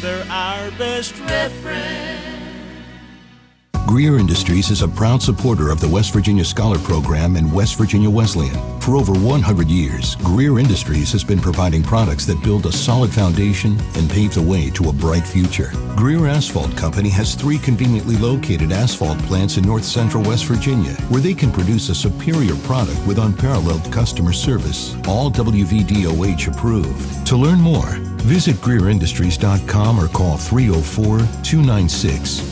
They're 0.00 0.26
our 0.30 0.70
best 0.72 1.18
reference. 1.20 2.31
Greer 3.92 4.16
Industries 4.16 4.70
is 4.70 4.80
a 4.80 4.88
proud 4.88 5.20
supporter 5.20 5.70
of 5.70 5.78
the 5.78 5.86
West 5.86 6.14
Virginia 6.14 6.46
Scholar 6.46 6.78
Program 6.78 7.36
and 7.36 7.52
West 7.52 7.76
Virginia 7.76 8.08
Wesleyan. 8.08 8.80
For 8.80 8.96
over 8.96 9.12
100 9.12 9.68
years, 9.68 10.16
Greer 10.16 10.58
Industries 10.58 11.12
has 11.12 11.22
been 11.22 11.38
providing 11.38 11.82
products 11.82 12.24
that 12.24 12.42
build 12.42 12.64
a 12.64 12.72
solid 12.72 13.12
foundation 13.12 13.78
and 13.94 14.10
pave 14.10 14.32
the 14.32 14.40
way 14.40 14.70
to 14.70 14.88
a 14.88 14.94
bright 14.94 15.26
future. 15.26 15.72
Greer 15.94 16.26
Asphalt 16.26 16.74
Company 16.74 17.10
has 17.10 17.34
three 17.34 17.58
conveniently 17.58 18.16
located 18.16 18.72
asphalt 18.72 19.18
plants 19.24 19.58
in 19.58 19.64
north 19.64 19.84
central 19.84 20.22
West 20.22 20.46
Virginia 20.46 20.94
where 21.10 21.20
they 21.20 21.34
can 21.34 21.52
produce 21.52 21.90
a 21.90 21.94
superior 21.94 22.56
product 22.64 23.06
with 23.06 23.18
unparalleled 23.18 23.92
customer 23.92 24.32
service, 24.32 24.96
all 25.06 25.30
WVDOH 25.30 26.50
approved. 26.50 27.26
To 27.26 27.36
learn 27.36 27.60
more, 27.60 27.90
visit 28.24 28.56
GreerIndustries.com 28.56 30.00
or 30.00 30.08
call 30.08 30.38
304 30.38 31.18
296 31.42 32.51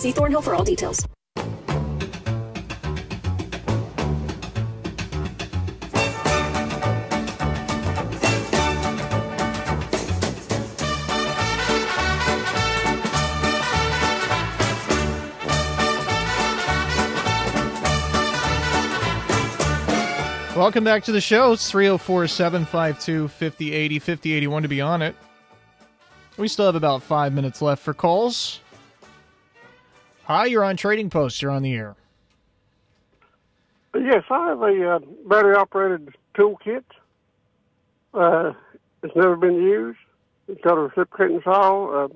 See 0.01 0.11
Thornhill 0.11 0.41
for 0.41 0.55
all 0.55 0.63
details. 0.63 1.07
Welcome 20.55 20.83
back 20.83 21.03
to 21.03 21.11
the 21.11 21.21
show. 21.21 21.51
It's 21.51 21.69
304 21.69 22.25
752 22.25 23.27
5080 23.27 23.99
5081 23.99 24.63
to 24.63 24.67
be 24.67 24.81
on 24.81 25.03
it. 25.03 25.15
We 26.37 26.47
still 26.47 26.65
have 26.65 26.73
about 26.73 27.03
five 27.03 27.33
minutes 27.33 27.61
left 27.61 27.83
for 27.83 27.93
calls. 27.93 28.61
Hi, 30.31 30.45
you're 30.45 30.63
on 30.63 30.77
Trading 30.77 31.09
Post. 31.09 31.41
You're 31.41 31.51
on 31.51 31.61
the 31.61 31.73
air. 31.73 31.93
Yes, 33.93 34.23
I 34.29 34.47
have 34.47 34.61
a 34.61 34.89
uh, 34.89 34.99
battery 35.27 35.57
operated 35.57 36.15
toolkit. 36.35 36.85
Uh, 38.13 38.53
it's 39.03 39.13
never 39.13 39.35
been 39.35 39.55
used. 39.55 39.99
It's 40.47 40.61
got 40.61 40.77
a 40.77 40.83
reciprocating 40.83 41.41
saw, 41.43 42.05
uh, 42.05 42.07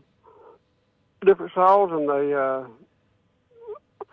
different 1.26 1.52
saws, 1.54 1.90
and 1.92 2.10
a 2.10 2.40
uh, 2.40 2.68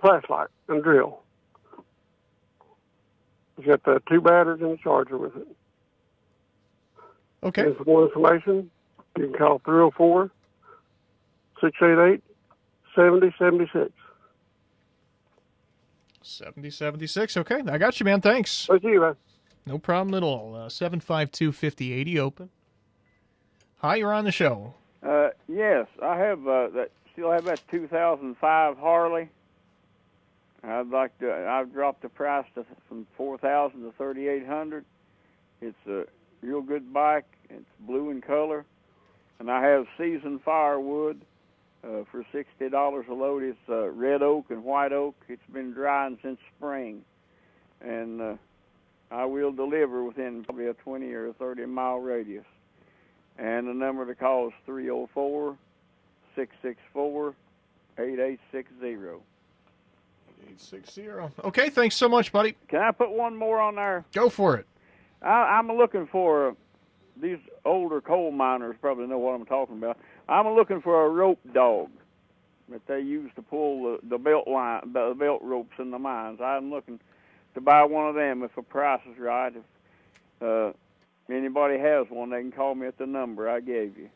flashlight 0.01 0.49
and 0.67 0.83
drill. 0.83 1.21
It's 3.57 3.69
got 3.69 3.85
the 3.85 4.03
two 4.09 4.21
batteries 4.21 4.63
and 4.63 4.77
a 4.81 4.83
charger 4.83 5.17
with 5.17 5.37
it. 5.37 5.47
Okay. 7.45 7.67
And 7.67 7.77
for 7.77 7.85
more 7.85 8.09
information, 8.09 8.69
you 9.17 9.29
can 9.29 9.35
call 9.35 9.61
304 9.65 10.29
688 11.61 12.32
7076. 12.95 13.93
7076. 16.23 17.37
Okay, 17.39 17.63
I 17.67 17.79
got 17.79 17.99
you, 17.99 18.05
man. 18.05 18.21
Thanks. 18.21 18.67
Thank 18.67 18.85
you, 18.85 19.01
man. 19.01 19.17
No 19.67 19.79
problem 19.79 20.15
at 20.15 20.23
all. 20.23 20.55
Uh, 20.55 20.69
752 20.69 21.53
5080 21.53 22.19
open. 22.19 22.51
Hi, 23.79 23.97
you're 23.97 24.13
on 24.13 24.25
the 24.25 24.33
show. 24.33 24.75
Uh, 25.03 25.31
yes, 25.49 25.87
I 26.03 26.17
have 26.17 26.47
uh, 26.47 26.69
that. 26.69 26.91
Still 27.13 27.31
have 27.31 27.45
that 27.45 27.61
2005 27.71 28.79
Harley. 28.79 29.29
I'd 30.65 30.89
like 30.89 31.19
to. 31.19 31.33
I've 31.33 31.73
dropped 31.73 32.03
the 32.03 32.09
price 32.09 32.47
to, 32.55 32.65
from 32.89 33.07
4,000 33.17 33.83
to 33.83 33.93
3,800. 33.99 34.85
It's 35.61 35.77
a 35.87 36.05
real 36.41 36.63
good 36.63 36.93
bike. 36.93 37.27
It's 37.51 37.67
blue 37.81 38.11
in 38.11 38.23
color, 38.23 38.65
and 39.39 39.51
I 39.51 39.63
have 39.63 39.87
seasoned 39.99 40.43
firewood 40.43 41.21
uh, 41.85 42.05
for 42.11 42.25
sixty 42.33 42.69
dollars 42.69 43.07
a 43.11 43.15
load. 43.15 43.43
It's 43.43 43.59
uh, 43.69 43.91
red 43.91 44.23
oak 44.23 44.47
and 44.51 44.65
white 44.65 44.93
oak. 44.93 45.15
It's 45.29 45.43
been 45.53 45.73
drying 45.73 46.19
since 46.23 46.39
spring, 46.57 47.03
and 47.81 48.21
uh, 48.21 48.35
I 49.13 49.27
will 49.27 49.53
deliver 49.53 50.05
within 50.05 50.43
probably 50.45 50.69
a 50.69 50.75
20 50.75 51.13
or 51.13 51.29
a 51.29 51.33
30 51.35 51.67
mile 51.67 51.99
radius. 51.99 52.47
And 53.39 53.69
the 53.69 53.75
number 53.75 54.07
to 54.07 54.15
call 54.15 54.49
is 54.49 54.55
304 54.67 55.57
664 56.35 57.35
8860. 57.99 58.87
860. 60.45 61.09
Okay, 61.45 61.71
thanks 61.71 61.95
so 61.95 62.09
much, 62.09 62.33
buddy. 62.33 62.57
Can 62.69 62.81
I 62.81 62.91
put 62.91 63.11
one 63.11 63.37
more 63.37 63.61
on 63.61 63.77
there? 63.77 64.05
Go 64.13 64.29
for 64.29 64.57
it. 64.57 64.67
I, 65.21 65.59
I'm 65.59 65.69
looking 65.69 66.07
for 66.07 66.49
uh, 66.49 66.53
these 67.21 67.39
older 67.65 68.01
coal 68.01 68.33
miners 68.33 68.77
probably 68.81 69.07
know 69.07 69.19
what 69.19 69.33
I'm 69.33 69.47
talking 69.47 69.77
about. 69.77 69.99
I'm 70.33 70.55
looking 70.55 70.81
for 70.81 71.05
a 71.05 71.09
rope 71.11 71.41
dog 71.53 71.91
that 72.71 72.87
they 72.87 73.01
use 73.01 73.31
to 73.37 73.43
pull 73.43 73.83
the, 73.83 74.09
the 74.09 74.19
belt 74.19 74.49
line, 74.49 74.81
the 74.93 75.15
belt 75.19 75.41
ropes 75.43 75.75
in 75.79 75.91
the 75.91 75.99
mines. 75.99 76.41
I'm 76.43 76.71
looking 76.71 76.99
to 77.55 77.61
buy 77.61 77.85
one 77.85 78.09
of 78.09 78.15
them 78.15 78.43
if 78.43 78.55
the 78.57 78.63
price 78.63 79.03
is 79.11 79.19
right. 79.19 79.53
If 79.55 80.43
uh, 80.43 80.73
anybody 81.31 81.79
has 81.79 82.07
one, 82.09 82.31
they 82.31 82.41
can 82.41 82.51
call 82.51 82.75
me 82.75 82.87
at 82.87 82.97
the 82.97 83.07
number 83.07 83.49
I 83.49 83.61
gave 83.61 83.99
you. 83.99 84.09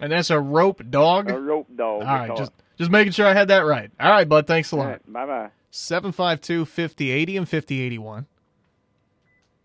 And 0.00 0.12
that's 0.12 0.30
a 0.30 0.38
rope 0.38 0.82
dog? 0.88 1.30
A 1.30 1.40
rope 1.40 1.68
dog. 1.74 2.02
All 2.02 2.06
right, 2.06 2.36
just 2.36 2.52
just 2.78 2.90
making 2.90 3.12
sure 3.12 3.26
I 3.26 3.32
had 3.32 3.48
that 3.48 3.60
right. 3.60 3.90
All 3.98 4.10
right, 4.10 4.28
bud. 4.28 4.46
Thanks 4.46 4.70
a 4.70 4.76
lot. 4.76 5.12
Bye 5.12 5.26
bye. 5.26 5.50
752 5.70 6.64
5080 6.64 7.36
and 7.38 7.48
5081. 7.48 8.26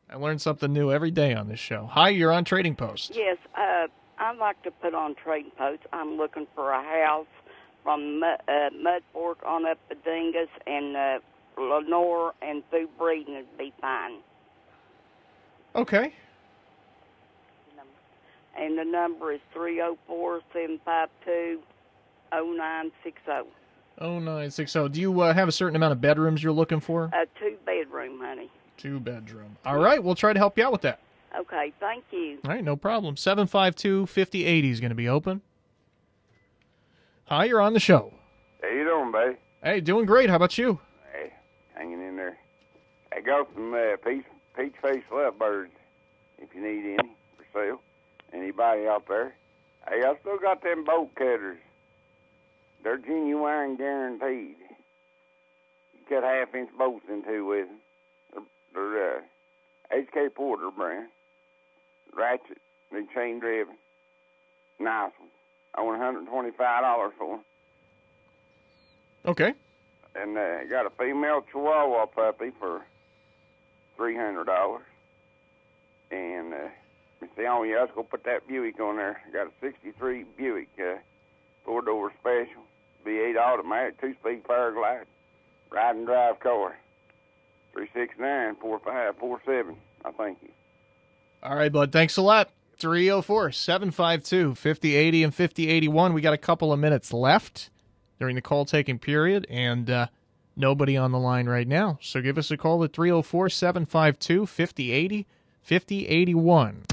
I 0.10 0.16
learn 0.16 0.40
something 0.40 0.74
new 0.74 0.92
every 0.92 1.12
day 1.12 1.34
on 1.34 1.48
this 1.48 1.60
show. 1.60 1.88
Hi, 1.92 2.10
you're 2.10 2.32
on 2.32 2.44
Trading 2.44 2.76
Post. 2.76 3.14
Yes, 3.16 3.38
uh, 3.56 3.88
I'd 4.22 4.38
like 4.38 4.62
to 4.64 4.72
put 4.72 4.94
on 4.94 5.16
trading 5.16 5.52
posts. 5.58 5.86
I'm 5.92 6.16
looking 6.16 6.46
for 6.54 6.72
a 6.72 6.84
house 6.84 7.26
from 7.84 8.22
uh, 8.24 8.70
Mud 8.80 9.02
on 9.16 9.66
up 9.66 9.80
to 9.90 9.96
Dingess 9.96 10.48
and 10.68 10.96
uh, 10.96 11.20
Lenore 11.58 12.34
and 12.40 12.62
through 12.70 12.88
Breeden 13.00 13.36
would 13.36 13.58
be 13.58 13.74
fine. 13.82 14.20
Okay. 15.76 16.14
And 18.56 18.78
the 18.78 18.84
number 18.84 19.32
is 19.32 19.40
three 19.54 19.76
zero 19.76 19.98
four 20.06 20.42
seven 20.54 20.80
five 20.86 21.10
two 21.26 21.62
zero 22.32 22.54
nine 22.54 22.92
six 23.04 23.18
zero. 23.26 23.48
0960. 24.00 24.90
Do 24.90 25.02
you 25.02 25.22
uh, 25.22 25.34
have 25.34 25.48
a 25.48 25.52
certain 25.52 25.76
amount 25.76 25.94
of 25.94 26.02
bedrooms 26.02 26.44
you're 26.44 26.52
looking 26.52 26.80
for? 26.80 27.06
A 27.06 27.26
two 27.40 27.56
bedroom, 27.66 28.20
honey. 28.22 28.52
Two 28.78 29.00
bedroom. 29.00 29.58
All 29.66 29.80
right, 29.80 30.04
we'll 30.04 30.16
try 30.16 30.34
to 30.34 30.40
help 30.40 30.58
you 30.58 30.66
out 30.66 30.72
with 30.72 30.82
that. 30.82 31.00
Okay, 31.42 31.74
thank 31.80 32.04
you. 32.12 32.38
All 32.46 32.52
right, 32.52 32.64
no 32.64 32.76
problem. 32.76 33.18
752 33.18 34.06
5080 34.06 34.70
is 34.70 34.80
going 34.80 34.90
to 34.90 34.96
be 34.96 35.10
open. 35.10 35.42
Hi, 37.26 37.46
you're 37.46 37.62
on 37.62 37.74
the 37.74 37.80
show. 37.80 38.14
How 38.62 38.70
you 38.70 38.84
doing, 38.84 39.12
buddy? 39.12 39.38
Hey, 39.64 39.82
doing 39.82 40.06
great. 40.06 40.30
How 40.30 40.36
about 40.36 40.58
you? 40.60 40.80
Hey, 41.12 41.34
hanging 41.74 42.06
in 42.06 42.16
there. 42.16 42.38
I 43.12 43.22
got 43.22 43.48
some 43.56 43.74
uh, 43.74 43.98
peach 44.06 44.26
peach 44.56 44.74
face 44.84 45.04
lovebirds. 45.12 45.72
If 46.38 46.50
you 46.54 46.62
need 46.62 46.94
any 46.94 47.16
for 47.38 47.46
sale, 47.54 47.82
anybody 48.34 48.86
out 48.88 49.08
there? 49.08 49.34
Hey, 49.88 50.04
I 50.06 50.14
still 50.22 50.38
got 50.38 50.62
them 50.62 50.84
bolt 50.84 51.16
cutters. 51.16 51.58
They're 52.84 52.98
genuine, 52.98 53.78
guaranteed. 53.78 54.58
You 55.94 56.00
cut 56.08 56.24
half 56.24 56.54
inch 56.54 56.70
bolts 56.78 57.06
into 57.10 57.46
with 57.46 57.68
them. 57.68 58.46
They're, 58.74 58.92
they're 58.92 59.18
uh, 59.18 59.22
HK 59.96 60.36
Porter 60.36 60.70
brand. 60.76 61.08
Ratchet, 62.15 62.58
they 62.91 63.02
chain 63.13 63.39
driven. 63.39 63.76
Nice 64.80 65.12
one. 65.17 65.30
I 65.76 65.82
want 65.82 66.02
$125 66.02 67.12
for 67.17 67.38
them. 67.38 67.45
Okay. 69.26 69.54
And 70.15 70.38
uh, 70.38 70.65
got 70.69 70.86
a 70.86 70.89
female 70.97 71.41
Chihuahua 71.52 72.08
puppy 72.08 72.52
for 72.60 72.82
three 73.95 74.15
hundred 74.15 74.45
dollars. 74.45 74.84
And 76.10 76.54
uh, 76.54 76.58
let 77.21 77.21
me 77.21 77.28
see, 77.38 77.45
oh 77.47 77.63
yeah, 77.63 77.82
let's 77.82 77.91
go 77.95 78.04
put 78.04 78.24
that 78.26 78.47
Buick 78.47 78.80
on 78.80 78.97
there. 78.97 79.21
Got 79.32 79.47
a 79.47 79.52
'63 79.62 80.26
Buick 80.38 80.69
uh, 80.80 80.95
four 81.63 81.82
door 81.82 82.12
special, 82.19 82.63
V8 83.06 83.38
automatic, 83.38 84.02
two 84.02 84.13
speed 84.19 84.43
power 84.43 84.71
glide, 84.74 85.06
ride 85.71 85.95
and 85.95 86.06
drive 86.06 86.39
car. 86.39 86.76
Three 87.74 87.88
six 87.93 88.15
nine 88.19 88.56
four 88.56 88.80
five 88.80 89.15
four 89.17 89.39
seven. 89.45 89.78
I 90.04 90.12
think 90.12 90.39
you. 90.41 90.51
All 91.44 91.56
right, 91.56 91.72
bud. 91.72 91.92
Thanks 91.92 92.18
a 92.18 92.22
lot. 92.22 92.50
304 92.78 93.52
752 93.52 94.56
5080 94.56 95.24
and 95.24 95.36
5081. 95.36 96.14
We 96.14 96.22
got 96.22 96.34
a 96.34 96.38
couple 96.38 96.74
of 96.74 96.80
minutes 96.80 97.14
left 97.14 97.70
during 98.20 98.36
the 98.36 98.42
call 98.42 98.66
taking 98.66 99.00
period, 99.00 99.48
and 99.50 99.90
uh, 99.90 100.08
nobody 100.56 100.98
on 100.98 101.12
the 101.12 101.20
line 101.20 101.48
right 101.48 101.68
now. 101.68 101.98
So 102.02 102.22
give 102.22 102.38
us 102.38 102.52
a 102.52 102.58
call 102.58 102.84
at 102.84 102.94
304 102.94 103.50
752 103.50 104.46
5080 104.46 105.28
5081. 105.62 106.84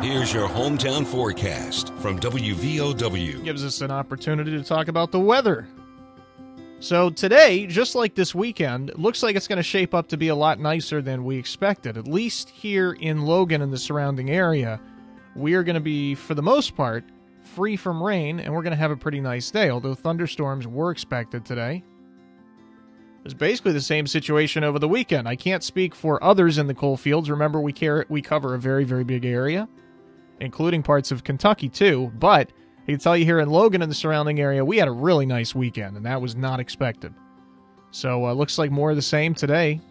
Here's 0.00 0.32
your 0.32 0.48
hometown 0.48 1.04
forecast 1.04 1.92
from 1.94 2.20
WVOW. 2.20 3.44
Gives 3.44 3.64
us 3.64 3.80
an 3.80 3.90
opportunity 3.90 4.52
to 4.52 4.62
talk 4.62 4.88
about 4.88 5.10
the 5.10 5.20
weather. 5.20 5.66
So 6.80 7.10
today, 7.10 7.66
just 7.66 7.96
like 7.96 8.14
this 8.14 8.36
weekend, 8.36 8.92
looks 8.96 9.20
like 9.24 9.34
it's 9.34 9.48
going 9.48 9.56
to 9.56 9.64
shape 9.64 9.94
up 9.94 10.06
to 10.08 10.16
be 10.16 10.28
a 10.28 10.34
lot 10.34 10.60
nicer 10.60 11.02
than 11.02 11.24
we 11.24 11.36
expected. 11.36 11.96
At 11.98 12.06
least 12.06 12.50
here 12.50 12.92
in 12.92 13.22
Logan 13.22 13.62
and 13.62 13.72
the 13.72 13.78
surrounding 13.78 14.30
area, 14.30 14.80
we 15.34 15.54
are 15.54 15.64
going 15.64 15.74
to 15.74 15.80
be, 15.80 16.14
for 16.14 16.34
the 16.34 16.42
most 16.42 16.76
part, 16.76 17.04
free 17.42 17.74
from 17.74 18.00
rain, 18.00 18.38
and 18.38 18.54
we're 18.54 18.62
going 18.62 18.70
to 18.70 18.76
have 18.76 18.92
a 18.92 18.96
pretty 18.96 19.20
nice 19.20 19.50
day. 19.50 19.70
Although 19.70 19.94
thunderstorms 19.94 20.68
were 20.68 20.92
expected 20.92 21.44
today. 21.44 21.82
It 23.18 23.24
was 23.24 23.34
basically 23.34 23.72
the 23.72 23.80
same 23.80 24.06
situation 24.06 24.62
over 24.62 24.78
the 24.78 24.88
weekend. 24.88 25.26
I 25.26 25.34
can't 25.34 25.64
speak 25.64 25.96
for 25.96 26.22
others 26.22 26.58
in 26.58 26.68
the 26.68 26.74
coal 26.74 26.96
fields. 26.96 27.28
Remember, 27.28 27.60
we 27.60 27.72
care 27.72 28.06
we 28.08 28.22
cover 28.22 28.54
a 28.54 28.58
very 28.58 28.84
very 28.84 29.04
big 29.04 29.24
area, 29.24 29.68
including 30.40 30.84
parts 30.84 31.10
of 31.10 31.24
Kentucky 31.24 31.68
too. 31.68 32.12
But 32.18 32.52
I 32.88 32.92
can 32.92 33.00
tell 33.00 33.18
you 33.18 33.26
here 33.26 33.38
in 33.38 33.50
Logan 33.50 33.82
and 33.82 33.90
the 33.90 33.94
surrounding 33.94 34.40
area, 34.40 34.64
we 34.64 34.78
had 34.78 34.88
a 34.88 34.92
really 34.92 35.26
nice 35.26 35.54
weekend, 35.54 35.98
and 35.98 36.06
that 36.06 36.22
was 36.22 36.34
not 36.34 36.58
expected. 36.58 37.12
So 37.90 38.24
uh, 38.24 38.32
looks 38.32 38.56
like 38.56 38.70
more 38.70 38.88
of 38.88 38.96
the 38.96 39.02
same 39.02 39.34
today. 39.34 39.82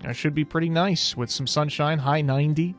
That 0.00 0.16
should 0.16 0.34
be 0.34 0.44
pretty 0.44 0.70
nice 0.70 1.14
with 1.14 1.30
some 1.30 1.46
sunshine, 1.46 1.98
high 1.98 2.22
90. 2.22 2.74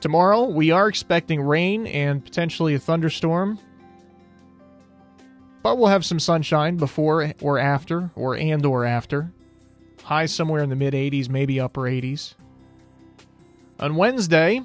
Tomorrow, 0.00 0.46
we 0.46 0.72
are 0.72 0.88
expecting 0.88 1.40
rain 1.40 1.86
and 1.86 2.24
potentially 2.24 2.74
a 2.74 2.78
thunderstorm. 2.80 3.56
But 5.62 5.78
we'll 5.78 5.88
have 5.88 6.04
some 6.04 6.18
sunshine 6.18 6.76
before 6.76 7.32
or 7.40 7.60
after, 7.60 8.10
or 8.16 8.36
and 8.36 8.66
or 8.66 8.84
after. 8.84 9.30
High 10.02 10.26
somewhere 10.26 10.64
in 10.64 10.70
the 10.70 10.76
mid 10.76 10.94
80s, 10.94 11.28
maybe 11.28 11.60
upper 11.60 11.82
80s. 11.82 12.34
On 13.78 13.94
Wednesday, 13.94 14.62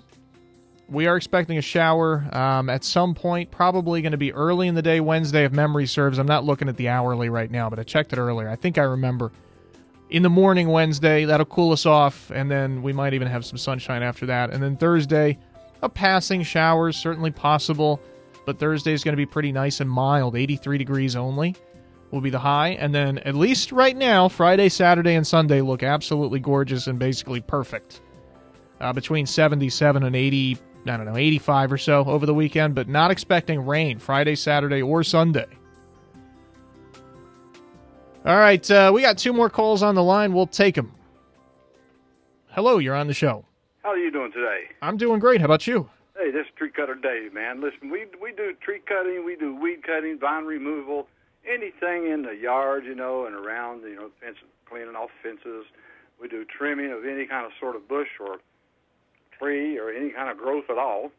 we 0.87 1.07
are 1.07 1.17
expecting 1.17 1.57
a 1.57 1.61
shower 1.61 2.27
um, 2.31 2.69
at 2.69 2.83
some 2.83 3.15
point, 3.15 3.51
probably 3.51 4.01
going 4.01 4.11
to 4.11 4.17
be 4.17 4.31
early 4.33 4.67
in 4.67 4.75
the 4.75 4.81
day 4.81 4.99
Wednesday, 4.99 5.45
if 5.45 5.51
memory 5.51 5.87
serves. 5.87 6.19
I'm 6.19 6.27
not 6.27 6.43
looking 6.43 6.69
at 6.69 6.77
the 6.77 6.89
hourly 6.89 7.29
right 7.29 7.49
now, 7.49 7.69
but 7.69 7.79
I 7.79 7.83
checked 7.83 8.13
it 8.13 8.19
earlier. 8.19 8.49
I 8.49 8.55
think 8.55 8.77
I 8.77 8.83
remember 8.83 9.31
in 10.09 10.23
the 10.23 10.29
morning 10.29 10.67
Wednesday. 10.67 11.25
That'll 11.25 11.45
cool 11.45 11.71
us 11.71 11.85
off, 11.85 12.31
and 12.31 12.49
then 12.49 12.81
we 12.81 12.93
might 12.93 13.13
even 13.13 13.27
have 13.27 13.45
some 13.45 13.57
sunshine 13.57 14.03
after 14.03 14.27
that. 14.27 14.51
And 14.51 14.61
then 14.61 14.77
Thursday, 14.77 15.37
a 15.81 15.89
passing 15.89 16.43
shower 16.43 16.89
is 16.89 16.97
certainly 16.97 17.31
possible, 17.31 17.99
but 18.45 18.59
Thursday 18.59 18.93
is 18.93 19.03
going 19.03 19.13
to 19.13 19.17
be 19.17 19.25
pretty 19.25 19.51
nice 19.51 19.79
and 19.79 19.89
mild. 19.89 20.35
83 20.35 20.77
degrees 20.77 21.15
only 21.15 21.55
will 22.11 22.21
be 22.21 22.29
the 22.29 22.39
high. 22.39 22.69
And 22.69 22.93
then, 22.93 23.17
at 23.19 23.35
least 23.35 23.71
right 23.71 23.95
now, 23.95 24.29
Friday, 24.29 24.69
Saturday, 24.69 25.15
and 25.15 25.25
Sunday 25.25 25.61
look 25.61 25.83
absolutely 25.83 26.39
gorgeous 26.39 26.87
and 26.87 26.99
basically 26.99 27.41
perfect. 27.41 28.01
Uh, 28.79 28.91
between 28.93 29.25
77 29.25 30.03
and 30.03 30.15
80, 30.15 30.57
I 30.87 30.97
don't 30.97 31.05
know, 31.05 31.17
85 31.17 31.71
or 31.73 31.77
so 31.77 32.05
over 32.05 32.25
the 32.25 32.33
weekend, 32.33 32.75
but 32.75 32.87
not 32.87 33.11
expecting 33.11 33.65
rain 33.65 33.99
Friday, 33.99 34.35
Saturday, 34.35 34.81
or 34.81 35.03
Sunday. 35.03 35.47
All 38.25 38.37
right, 38.37 38.69
uh, 38.71 38.91
we 38.93 39.01
got 39.01 39.17
two 39.17 39.33
more 39.33 39.49
calls 39.49 39.83
on 39.83 39.95
the 39.95 40.03
line. 40.03 40.33
We'll 40.33 40.47
take 40.47 40.75
them. 40.75 40.91
Hello, 42.49 42.77
you're 42.79 42.95
on 42.95 43.07
the 43.07 43.13
show. 43.13 43.45
How 43.83 43.89
are 43.89 43.97
you 43.97 44.11
doing 44.11 44.31
today? 44.31 44.63
I'm 44.81 44.97
doing 44.97 45.19
great. 45.19 45.41
How 45.41 45.45
about 45.45 45.67
you? 45.67 45.89
Hey, 46.17 46.31
this 46.31 46.47
is 46.47 46.53
Tree 46.55 46.71
Cutter 46.71 46.95
Dave, 46.95 47.33
man. 47.33 47.61
Listen, 47.61 47.91
we 47.91 48.05
we 48.19 48.31
do 48.31 48.53
tree 48.61 48.79
cutting, 48.87 49.25
we 49.25 49.35
do 49.35 49.55
weed 49.55 49.83
cutting, 49.83 50.17
vine 50.17 50.45
removal, 50.45 51.07
anything 51.45 52.07
in 52.11 52.23
the 52.23 52.35
yard, 52.35 52.85
you 52.85 52.95
know, 52.95 53.25
and 53.25 53.35
around, 53.35 53.83
you 53.83 53.95
know, 53.95 54.09
fence, 54.21 54.37
cleaning 54.67 54.95
off 54.95 55.09
fences. 55.21 55.65
We 56.19 56.27
do 56.27 56.45
trimming 56.45 56.91
of 56.91 57.05
any 57.05 57.25
kind 57.25 57.45
of 57.45 57.51
sort 57.59 57.75
of 57.75 57.87
bush 57.87 58.07
or 58.19 58.37
tree 59.39 59.77
or 59.77 59.89
any 59.89 60.11
kind 60.11 60.29
of 60.29 60.37
growth 60.37 60.65
at 60.69 60.77
all. 60.77 61.11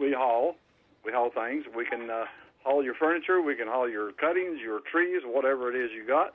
We 0.00 0.12
haul, 0.12 0.56
we 1.04 1.12
haul 1.12 1.30
things. 1.30 1.64
We 1.74 1.84
can 1.84 2.10
uh, 2.10 2.24
haul 2.64 2.82
your 2.84 2.94
furniture, 2.94 3.42
we 3.42 3.54
can 3.54 3.68
haul 3.68 3.88
your 3.88 4.12
cuttings, 4.12 4.60
your 4.60 4.80
trees, 4.80 5.22
whatever 5.24 5.74
it 5.74 5.76
is 5.76 5.90
you 5.94 6.06
got. 6.06 6.34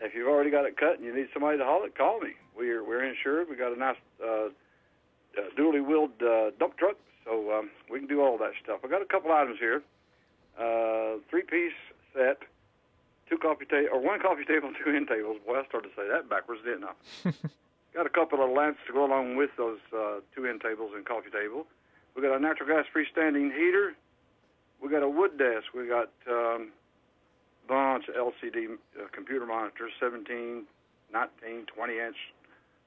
If 0.00 0.14
you've 0.14 0.28
already 0.28 0.50
got 0.50 0.64
it 0.64 0.76
cut 0.76 0.96
and 0.96 1.04
you 1.04 1.14
need 1.14 1.28
somebody 1.32 1.58
to 1.58 1.64
haul 1.64 1.84
it, 1.84 1.96
call 1.96 2.20
me. 2.20 2.30
We're 2.56 2.84
we're 2.84 3.04
insured. 3.04 3.48
We 3.48 3.56
got 3.56 3.72
a 3.72 3.78
nice 3.78 3.96
uh, 4.22 4.46
uh, 4.46 4.48
dually 5.56 5.84
wheeled 5.84 6.20
uh, 6.22 6.50
dump 6.58 6.76
truck, 6.76 6.96
so 7.24 7.52
um, 7.52 7.70
we 7.90 7.98
can 7.98 8.08
do 8.08 8.20
all 8.20 8.36
that 8.38 8.52
stuff. 8.62 8.80
I 8.84 8.88
got 8.88 9.02
a 9.02 9.06
couple 9.06 9.32
items 9.32 9.58
here. 9.58 9.82
Uh, 10.58 11.18
three 11.30 11.42
piece 11.42 11.72
set, 12.14 12.38
two 13.30 13.38
coffee 13.38 13.64
table 13.64 13.88
or 13.92 14.00
one 14.00 14.20
coffee 14.20 14.44
table 14.44 14.72
two 14.84 14.90
end 14.90 15.08
tables. 15.08 15.38
Boy, 15.46 15.60
I 15.60 15.66
started 15.66 15.88
to 15.88 15.94
say 15.94 16.08
that 16.08 16.28
backwards, 16.28 16.62
didn't 16.64 16.84
I? 16.84 17.32
got 17.94 18.06
a 18.06 18.10
couple 18.10 18.42
of 18.42 18.50
lamps 18.50 18.80
to 18.86 18.92
go 18.92 19.04
along 19.04 19.36
with 19.36 19.50
those 19.56 19.78
uh, 19.96 20.20
two 20.34 20.46
end 20.46 20.60
tables 20.60 20.92
and 20.94 21.04
coffee 21.04 21.30
table. 21.30 21.66
We 22.14 22.22
got 22.22 22.36
a 22.36 22.40
natural 22.40 22.68
gas 22.68 22.86
freestanding 22.94 23.52
heater. 23.52 23.94
We 24.82 24.90
got 24.90 25.02
a 25.02 25.08
wood 25.08 25.38
desk. 25.38 25.72
We 25.74 25.86
got 25.86 26.10
um, 26.28 26.72
bunch 27.68 28.04
of 28.08 28.14
LCD 28.14 28.74
uh, 29.00 29.06
computer 29.12 29.46
monitors, 29.46 29.92
17, 30.00 30.64
19, 31.12 31.66
20 31.74 31.98
inch, 31.98 32.16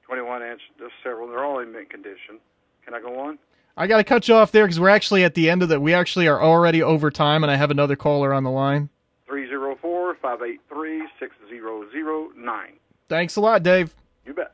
21 0.06 0.42
inch, 0.42 0.60
just 0.78 0.92
several. 1.02 1.28
They're 1.28 1.44
all 1.44 1.58
in 1.58 1.72
mint 1.72 1.90
condition. 1.90 2.38
Can 2.84 2.94
I 2.94 3.00
go 3.00 3.18
on? 3.18 3.38
I 3.76 3.86
got 3.86 3.98
to 3.98 4.04
cut 4.04 4.28
you 4.28 4.34
off 4.34 4.52
there 4.52 4.64
because 4.64 4.80
we're 4.80 4.88
actually 4.88 5.24
at 5.24 5.34
the 5.34 5.50
end 5.50 5.62
of 5.62 5.68
the. 5.68 5.78
We 5.78 5.92
actually 5.92 6.28
are 6.28 6.40
already 6.40 6.82
over 6.82 7.10
time, 7.10 7.44
and 7.44 7.50
I 7.50 7.56
have 7.56 7.70
another 7.70 7.96
caller 7.96 8.32
on 8.32 8.42
the 8.42 8.50
line. 8.50 8.88
304 9.28 10.14
583 10.22 11.08
6009. 11.18 12.72
Thanks 13.08 13.36
a 13.36 13.40
lot, 13.40 13.62
Dave. 13.62 13.94
You 14.24 14.34
bet. 14.34 14.52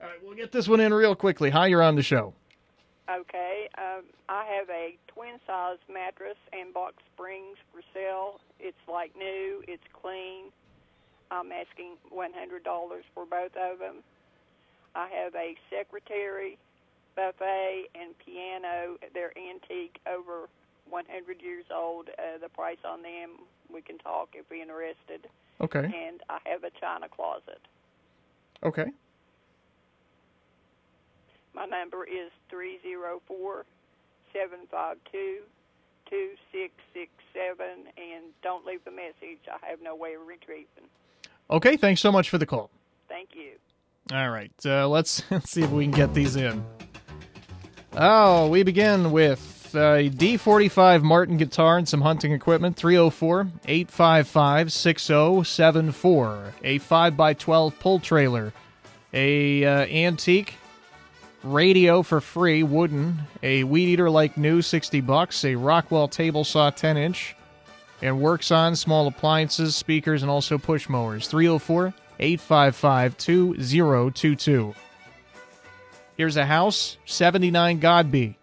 All 0.00 0.08
right, 0.08 0.21
we'll 0.32 0.42
get 0.42 0.50
this 0.52 0.66
one 0.66 0.80
in 0.80 0.94
real 0.94 1.14
quickly. 1.14 1.50
Hi, 1.50 1.66
you're 1.66 1.82
on 1.82 1.94
the 1.94 2.02
show. 2.02 2.32
Okay, 3.10 3.68
um, 3.76 4.04
I 4.30 4.46
have 4.46 4.70
a 4.70 4.96
twin 5.06 5.38
size 5.46 5.76
mattress 5.92 6.38
and 6.54 6.72
box 6.72 6.94
springs 7.12 7.58
for 7.70 7.82
sale. 7.92 8.40
It's 8.58 8.78
like 8.90 9.14
new, 9.14 9.62
it's 9.68 9.84
clean. 9.92 10.44
I'm 11.30 11.52
asking 11.52 11.96
$100 12.14 12.30
for 13.14 13.26
both 13.26 13.54
of 13.56 13.78
them. 13.78 13.96
I 14.94 15.08
have 15.08 15.34
a 15.34 15.54
secretary, 15.68 16.56
buffet, 17.14 17.88
and 17.94 18.14
piano. 18.18 18.96
They're 19.12 19.36
antique, 19.36 20.00
over 20.06 20.48
100 20.88 21.42
years 21.42 21.66
old. 21.74 22.08
Uh, 22.08 22.38
the 22.40 22.48
price 22.48 22.78
on 22.86 23.02
them, 23.02 23.44
we 23.72 23.82
can 23.82 23.98
talk 23.98 24.30
if 24.32 24.46
you're 24.50 24.62
interested. 24.62 25.28
Okay. 25.60 25.84
And 25.84 26.22
I 26.30 26.38
have 26.46 26.64
a 26.64 26.70
china 26.80 27.08
closet. 27.14 27.60
Okay. 28.62 28.86
My 31.54 31.66
number 31.66 32.04
is 32.04 32.30
304 32.48 33.64
752 34.32 35.42
2667, 36.08 37.66
and 37.96 38.24
don't 38.42 38.66
leave 38.66 38.80
a 38.86 38.90
message. 38.90 39.40
I 39.50 39.66
have 39.66 39.80
no 39.82 39.94
way 39.94 40.14
of 40.14 40.26
retrieving. 40.26 40.88
Okay, 41.50 41.76
thanks 41.76 42.00
so 42.00 42.12
much 42.12 42.28
for 42.30 42.38
the 42.38 42.46
call. 42.46 42.70
Thank 43.08 43.30
you. 43.34 43.52
All 44.12 44.30
right, 44.30 44.52
uh, 44.64 44.88
let's, 44.88 45.22
let's 45.30 45.50
see 45.50 45.62
if 45.62 45.70
we 45.70 45.84
can 45.84 45.92
get 45.92 46.14
these 46.14 46.36
in. 46.36 46.64
Oh, 47.94 48.48
we 48.48 48.62
begin 48.62 49.12
with 49.12 49.74
a 49.74 50.10
D45 50.10 51.02
Martin 51.02 51.36
guitar 51.36 51.78
and 51.78 51.88
some 51.88 52.00
hunting 52.00 52.32
equipment. 52.32 52.76
304 52.76 53.48
855 53.66 54.72
6074. 54.72 56.54
A 56.64 56.78
5x12 56.78 57.78
pull 57.78 58.00
trailer. 58.00 58.52
A 59.12 59.64
uh, 59.64 59.86
antique 59.86 60.54
radio 61.42 62.02
for 62.02 62.20
free, 62.20 62.62
wooden. 62.62 63.20
A 63.42 63.64
weed 63.64 63.88
eater 63.88 64.10
like 64.10 64.36
new, 64.36 64.62
60 64.62 65.00
bucks. 65.00 65.44
A 65.44 65.54
Rockwell 65.54 66.08
table 66.08 66.44
saw, 66.44 66.70
10 66.70 66.96
inch. 66.96 67.36
And 68.00 68.20
works 68.20 68.50
on 68.50 68.74
small 68.74 69.06
appliances, 69.06 69.76
speakers, 69.76 70.22
and 70.22 70.30
also 70.30 70.58
push 70.58 70.88
mowers. 70.88 71.28
304 71.28 71.94
855 72.18 73.16
2022. 73.16 74.74
Here's 76.16 76.36
a 76.36 76.46
house, 76.46 76.98
79 77.06 77.80
Godby. 77.80 78.36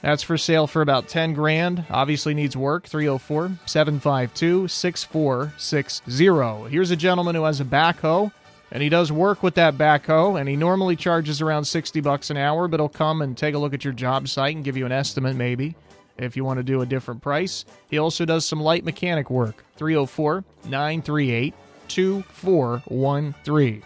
That's 0.00 0.22
for 0.22 0.38
sale 0.38 0.66
for 0.66 0.82
about 0.82 1.08
10 1.08 1.34
grand. 1.34 1.84
Obviously 1.90 2.34
needs 2.34 2.56
work. 2.56 2.86
304 2.86 3.52
752 3.66 4.68
6460. 4.68 6.70
Here's 6.70 6.90
a 6.90 6.96
gentleman 6.96 7.34
who 7.34 7.44
has 7.44 7.60
a 7.60 7.64
backhoe 7.64 8.32
and 8.70 8.82
he 8.82 8.88
does 8.88 9.10
work 9.10 9.42
with 9.42 9.54
that 9.54 9.78
backhoe 9.78 10.38
and 10.38 10.48
he 10.48 10.56
normally 10.56 10.96
charges 10.96 11.40
around 11.40 11.64
60 11.64 12.00
bucks 12.00 12.30
an 12.30 12.36
hour, 12.36 12.68
but 12.68 12.80
he'll 12.80 12.88
come 12.88 13.22
and 13.22 13.36
take 13.36 13.54
a 13.54 13.58
look 13.58 13.74
at 13.74 13.84
your 13.84 13.94
job 13.94 14.28
site 14.28 14.54
and 14.54 14.64
give 14.64 14.76
you 14.76 14.86
an 14.86 14.92
estimate 14.92 15.36
maybe 15.36 15.74
if 16.18 16.36
you 16.36 16.44
want 16.44 16.58
to 16.58 16.64
do 16.64 16.82
a 16.82 16.86
different 16.86 17.22
price. 17.22 17.64
He 17.88 17.98
also 17.98 18.24
does 18.24 18.44
some 18.44 18.60
light 18.60 18.84
mechanic 18.84 19.30
work. 19.30 19.64
304 19.76 20.44
938 20.64 21.54
2413. 21.88 23.82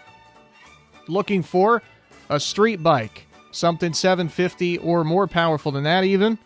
Looking 1.07 1.43
for 1.43 1.81
a 2.29 2.39
street 2.39 2.81
bike, 2.81 3.27
something 3.51 3.93
750 3.93 4.79
or 4.79 5.03
more 5.03 5.27
powerful 5.27 5.71
than 5.71 5.83
that, 5.83 6.03
even. 6.03 6.37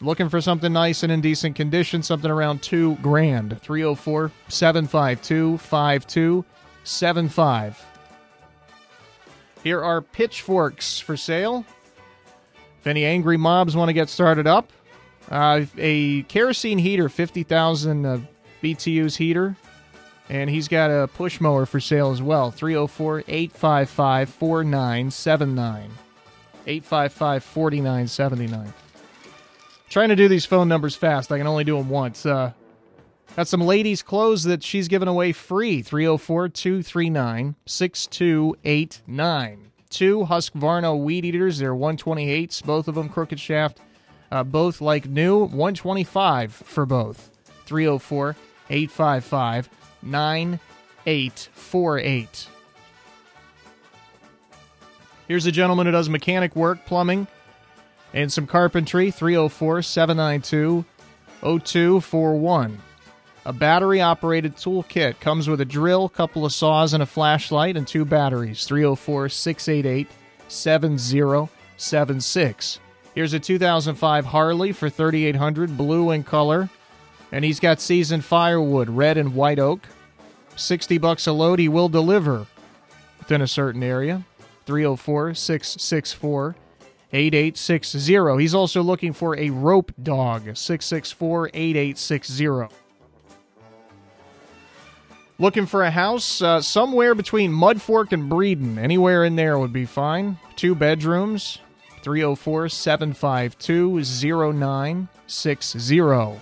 Looking 0.00 0.28
for 0.28 0.40
something 0.40 0.72
nice 0.72 1.02
and 1.02 1.10
in 1.10 1.20
decent 1.20 1.56
condition, 1.56 2.02
something 2.04 2.30
around 2.30 2.62
two 2.62 2.94
grand. 2.96 3.60
304 3.60 4.30
752 4.48 6.44
5275. 6.88 7.84
Here 9.62 9.82
are 9.82 10.00
pitchforks 10.00 10.98
for 10.98 11.18
sale. 11.18 11.66
If 12.80 12.86
any 12.86 13.04
angry 13.04 13.36
mobs 13.36 13.76
want 13.76 13.90
to 13.90 13.92
get 13.92 14.08
started 14.08 14.46
up, 14.46 14.72
uh, 15.30 15.66
a 15.76 16.22
kerosene 16.22 16.78
heater, 16.78 17.10
50,000 17.10 18.06
uh, 18.06 18.20
BTUs 18.62 19.16
heater, 19.16 19.54
and 20.30 20.48
he's 20.48 20.66
got 20.66 20.90
a 20.90 21.08
push 21.08 21.40
mower 21.40 21.66
for 21.66 21.78
sale 21.78 22.10
as 22.10 22.22
well. 22.22 22.50
304 22.50 23.24
855 23.28 24.30
4979. 24.30 25.90
855 26.66 27.44
4979. 27.44 28.72
Trying 29.90 30.08
to 30.08 30.16
do 30.16 30.28
these 30.28 30.46
phone 30.46 30.68
numbers 30.68 30.94
fast. 30.94 31.30
I 31.32 31.38
can 31.38 31.46
only 31.46 31.64
do 31.64 31.76
them 31.76 31.90
once. 31.90 32.24
Uh, 32.24 32.52
got 33.36 33.48
some 33.48 33.60
ladies' 33.60 34.02
clothes 34.02 34.44
that 34.44 34.62
she's 34.62 34.88
giving 34.88 35.08
away 35.08 35.32
free. 35.32 35.82
304 35.82 36.48
239 36.48 37.56
6289. 37.66 39.70
Two 39.90 40.24
Husqvarna 40.26 40.98
weed 40.98 41.24
eaters. 41.24 41.58
They're 41.58 41.74
128s, 41.74 42.62
both 42.64 42.88
of 42.88 42.94
them 42.94 43.08
crooked 43.08 43.40
shaft. 43.40 43.80
Uh, 44.30 44.44
both 44.44 44.82
like 44.82 45.06
new. 45.06 45.38
125 45.38 46.52
for 46.52 46.84
both. 46.84 47.30
304 47.66 48.36
855 48.70 49.70
9848. 50.02 52.48
Here's 55.26 55.46
a 55.46 55.52
gentleman 55.52 55.86
who 55.86 55.92
does 55.92 56.08
mechanic 56.08 56.56
work, 56.56 56.86
plumbing, 56.86 57.26
and 58.14 58.32
some 58.32 58.46
carpentry. 58.46 59.10
304 59.10 59.82
792 59.82 60.86
0241. 61.40 62.78
A 63.48 63.52
battery 63.52 64.00
operated 64.02 64.56
toolkit 64.56 65.20
comes 65.20 65.48
with 65.48 65.62
a 65.62 65.64
drill, 65.64 66.10
couple 66.10 66.44
of 66.44 66.52
saws, 66.52 66.92
and 66.92 67.02
a 67.02 67.06
flashlight, 67.06 67.78
and 67.78 67.88
two 67.88 68.04
batteries. 68.04 68.66
304 68.66 69.30
688 69.30 70.06
7076. 70.48 72.80
Here's 73.14 73.32
a 73.32 73.40
2005 73.40 74.26
Harley 74.26 74.72
for 74.72 74.90
3800 74.90 75.78
blue 75.78 76.10
in 76.10 76.24
color. 76.24 76.68
And 77.32 77.42
he's 77.42 77.58
got 77.58 77.80
seasoned 77.80 78.22
firewood, 78.22 78.90
red 78.90 79.16
and 79.16 79.34
white 79.34 79.58
oak. 79.58 79.80
60 80.56 80.98
bucks 80.98 81.26
a 81.26 81.32
load. 81.32 81.58
He 81.58 81.70
will 81.70 81.88
deliver 81.88 82.44
within 83.18 83.40
a 83.40 83.48
certain 83.48 83.82
area. 83.82 84.26
304 84.66 85.32
664 85.32 86.54
8860. 87.14 88.42
He's 88.42 88.54
also 88.54 88.82
looking 88.82 89.14
for 89.14 89.38
a 89.38 89.48
rope 89.48 89.90
dog. 90.02 90.54
664 90.54 91.48
8860. 91.54 92.87
Looking 95.40 95.66
for 95.66 95.84
a 95.84 95.90
house 95.92 96.42
uh, 96.42 96.60
somewhere 96.60 97.14
between 97.14 97.52
Mudfork 97.52 98.10
and 98.10 98.28
Breeden. 98.28 98.76
Anywhere 98.76 99.24
in 99.24 99.36
there 99.36 99.56
would 99.56 99.72
be 99.72 99.84
fine. 99.84 100.36
Two 100.56 100.74
bedrooms. 100.74 101.60
304 102.02 102.68
752 102.68 104.02
0960. 104.52 106.40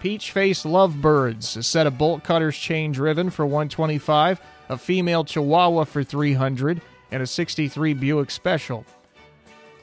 Peach 0.00 0.32
Face 0.32 0.64
Lovebirds, 0.64 1.56
a 1.56 1.62
set 1.62 1.86
of 1.86 1.96
bolt 1.96 2.24
cutters 2.24 2.58
chain 2.58 2.90
driven 2.90 3.30
for 3.30 3.46
125, 3.46 4.40
a 4.70 4.76
female 4.76 5.22
Chihuahua 5.22 5.84
for 5.84 6.02
300, 6.02 6.80
and 7.12 7.22
a 7.22 7.26
63 7.28 7.94
Buick 7.94 8.32
Special. 8.32 8.84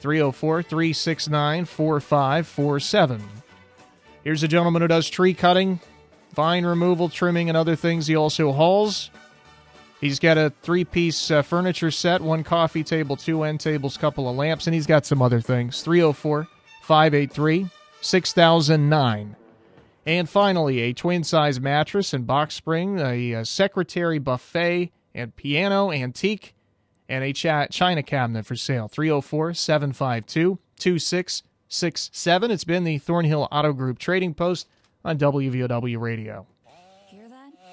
304 0.00 0.62
369 0.62 1.64
4547. 1.64 3.22
Here's 4.22 4.42
a 4.42 4.48
gentleman 4.48 4.82
who 4.82 4.88
does 4.88 5.08
tree 5.08 5.32
cutting, 5.32 5.80
vine 6.40 6.64
removal, 6.64 7.10
trimming, 7.10 7.50
and 7.50 7.56
other 7.56 7.76
things. 7.76 8.06
He 8.06 8.16
also 8.16 8.50
hauls. 8.50 9.10
He's 10.00 10.18
got 10.18 10.38
a 10.38 10.48
three 10.62 10.86
piece 10.86 11.30
uh, 11.30 11.42
furniture 11.42 11.90
set 11.90 12.22
one 12.22 12.44
coffee 12.44 12.82
table, 12.82 13.14
two 13.14 13.42
end 13.42 13.60
tables, 13.60 13.98
couple 13.98 14.26
of 14.26 14.36
lamps, 14.36 14.66
and 14.66 14.72
he's 14.72 14.86
got 14.86 15.04
some 15.04 15.20
other 15.20 15.42
things. 15.42 15.82
304 15.82 16.48
583 16.80 17.68
6009. 18.00 19.36
And 20.06 20.30
finally, 20.30 20.80
a 20.80 20.94
twin 20.94 21.24
size 21.24 21.60
mattress 21.60 22.14
and 22.14 22.26
box 22.26 22.54
spring, 22.54 22.98
a, 22.98 23.32
a 23.32 23.44
secretary 23.44 24.18
buffet 24.18 24.92
and 25.14 25.36
piano 25.36 25.92
antique, 25.92 26.54
and 27.06 27.22
a 27.22 27.34
ch- 27.34 27.70
china 27.70 28.02
cabinet 28.02 28.46
for 28.46 28.56
sale. 28.56 28.88
304 28.88 29.52
752 29.52 30.58
2667. 30.78 32.50
It's 32.50 32.64
been 32.64 32.84
the 32.84 32.96
Thornhill 32.96 33.46
Auto 33.52 33.74
Group 33.74 33.98
Trading 33.98 34.32
Post 34.32 34.66
on 35.04 35.18
WVOW 35.18 35.98
Radio. 36.00 36.46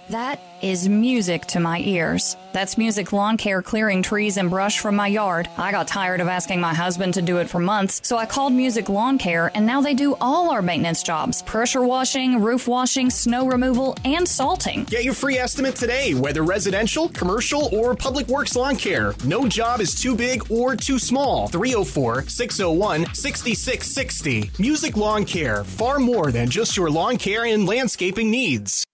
That 0.09 0.39
is 0.61 0.87
music 0.87 1.45
to 1.47 1.59
my 1.59 1.79
ears. 1.79 2.37
That's 2.53 2.77
music 2.77 3.11
lawn 3.11 3.35
care 3.35 3.61
clearing 3.61 4.01
trees 4.01 4.37
and 4.37 4.49
brush 4.49 4.79
from 4.79 4.95
my 4.95 5.07
yard. 5.07 5.49
I 5.57 5.71
got 5.71 5.89
tired 5.89 6.21
of 6.21 6.29
asking 6.29 6.61
my 6.61 6.73
husband 6.73 7.15
to 7.15 7.21
do 7.21 7.39
it 7.39 7.49
for 7.49 7.59
months, 7.59 7.99
so 8.05 8.15
I 8.17 8.25
called 8.25 8.53
Music 8.53 8.87
Lawn 8.87 9.17
Care 9.17 9.51
and 9.53 9.65
now 9.65 9.81
they 9.81 9.93
do 9.93 10.15
all 10.21 10.49
our 10.49 10.61
maintenance 10.61 11.03
jobs 11.03 11.41
pressure 11.41 11.83
washing, 11.83 12.41
roof 12.41 12.69
washing, 12.69 13.09
snow 13.09 13.47
removal, 13.47 13.97
and 14.05 14.25
salting. 14.25 14.85
Get 14.85 15.03
your 15.03 15.13
free 15.13 15.37
estimate 15.37 15.75
today, 15.75 16.13
whether 16.13 16.43
residential, 16.43 17.09
commercial, 17.09 17.67
or 17.75 17.93
public 17.93 18.27
works 18.27 18.55
lawn 18.55 18.77
care. 18.77 19.13
No 19.25 19.45
job 19.45 19.81
is 19.81 19.93
too 19.93 20.15
big 20.15 20.49
or 20.49 20.77
too 20.77 20.99
small. 20.99 21.49
304 21.49 22.29
601 22.29 23.13
6660. 23.13 24.51
Music 24.57 24.95
Lawn 24.95 25.25
Care, 25.25 25.65
far 25.65 25.99
more 25.99 26.31
than 26.31 26.49
just 26.49 26.77
your 26.77 26.89
lawn 26.89 27.17
care 27.17 27.45
and 27.45 27.67
landscaping 27.67 28.31
needs. 28.31 28.86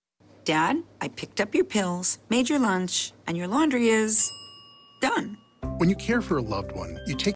Dad, 0.45 0.84
I 0.99 1.08
picked 1.08 1.39
up 1.39 1.56
your 1.56 1.63
pills, 1.63 2.19
made 2.29 2.49
your 2.49 2.60
lunch, 2.60 3.13
and 3.27 3.38
your 3.38 3.47
laundry 3.47 3.88
is 3.88 4.29
done. 5.01 5.38
When 5.77 5.89
you 5.89 5.95
care 5.95 6.21
for 6.21 6.38
a 6.38 6.41
loved 6.41 6.73
one, 6.73 6.99
you 7.08 7.15
take 7.15 7.32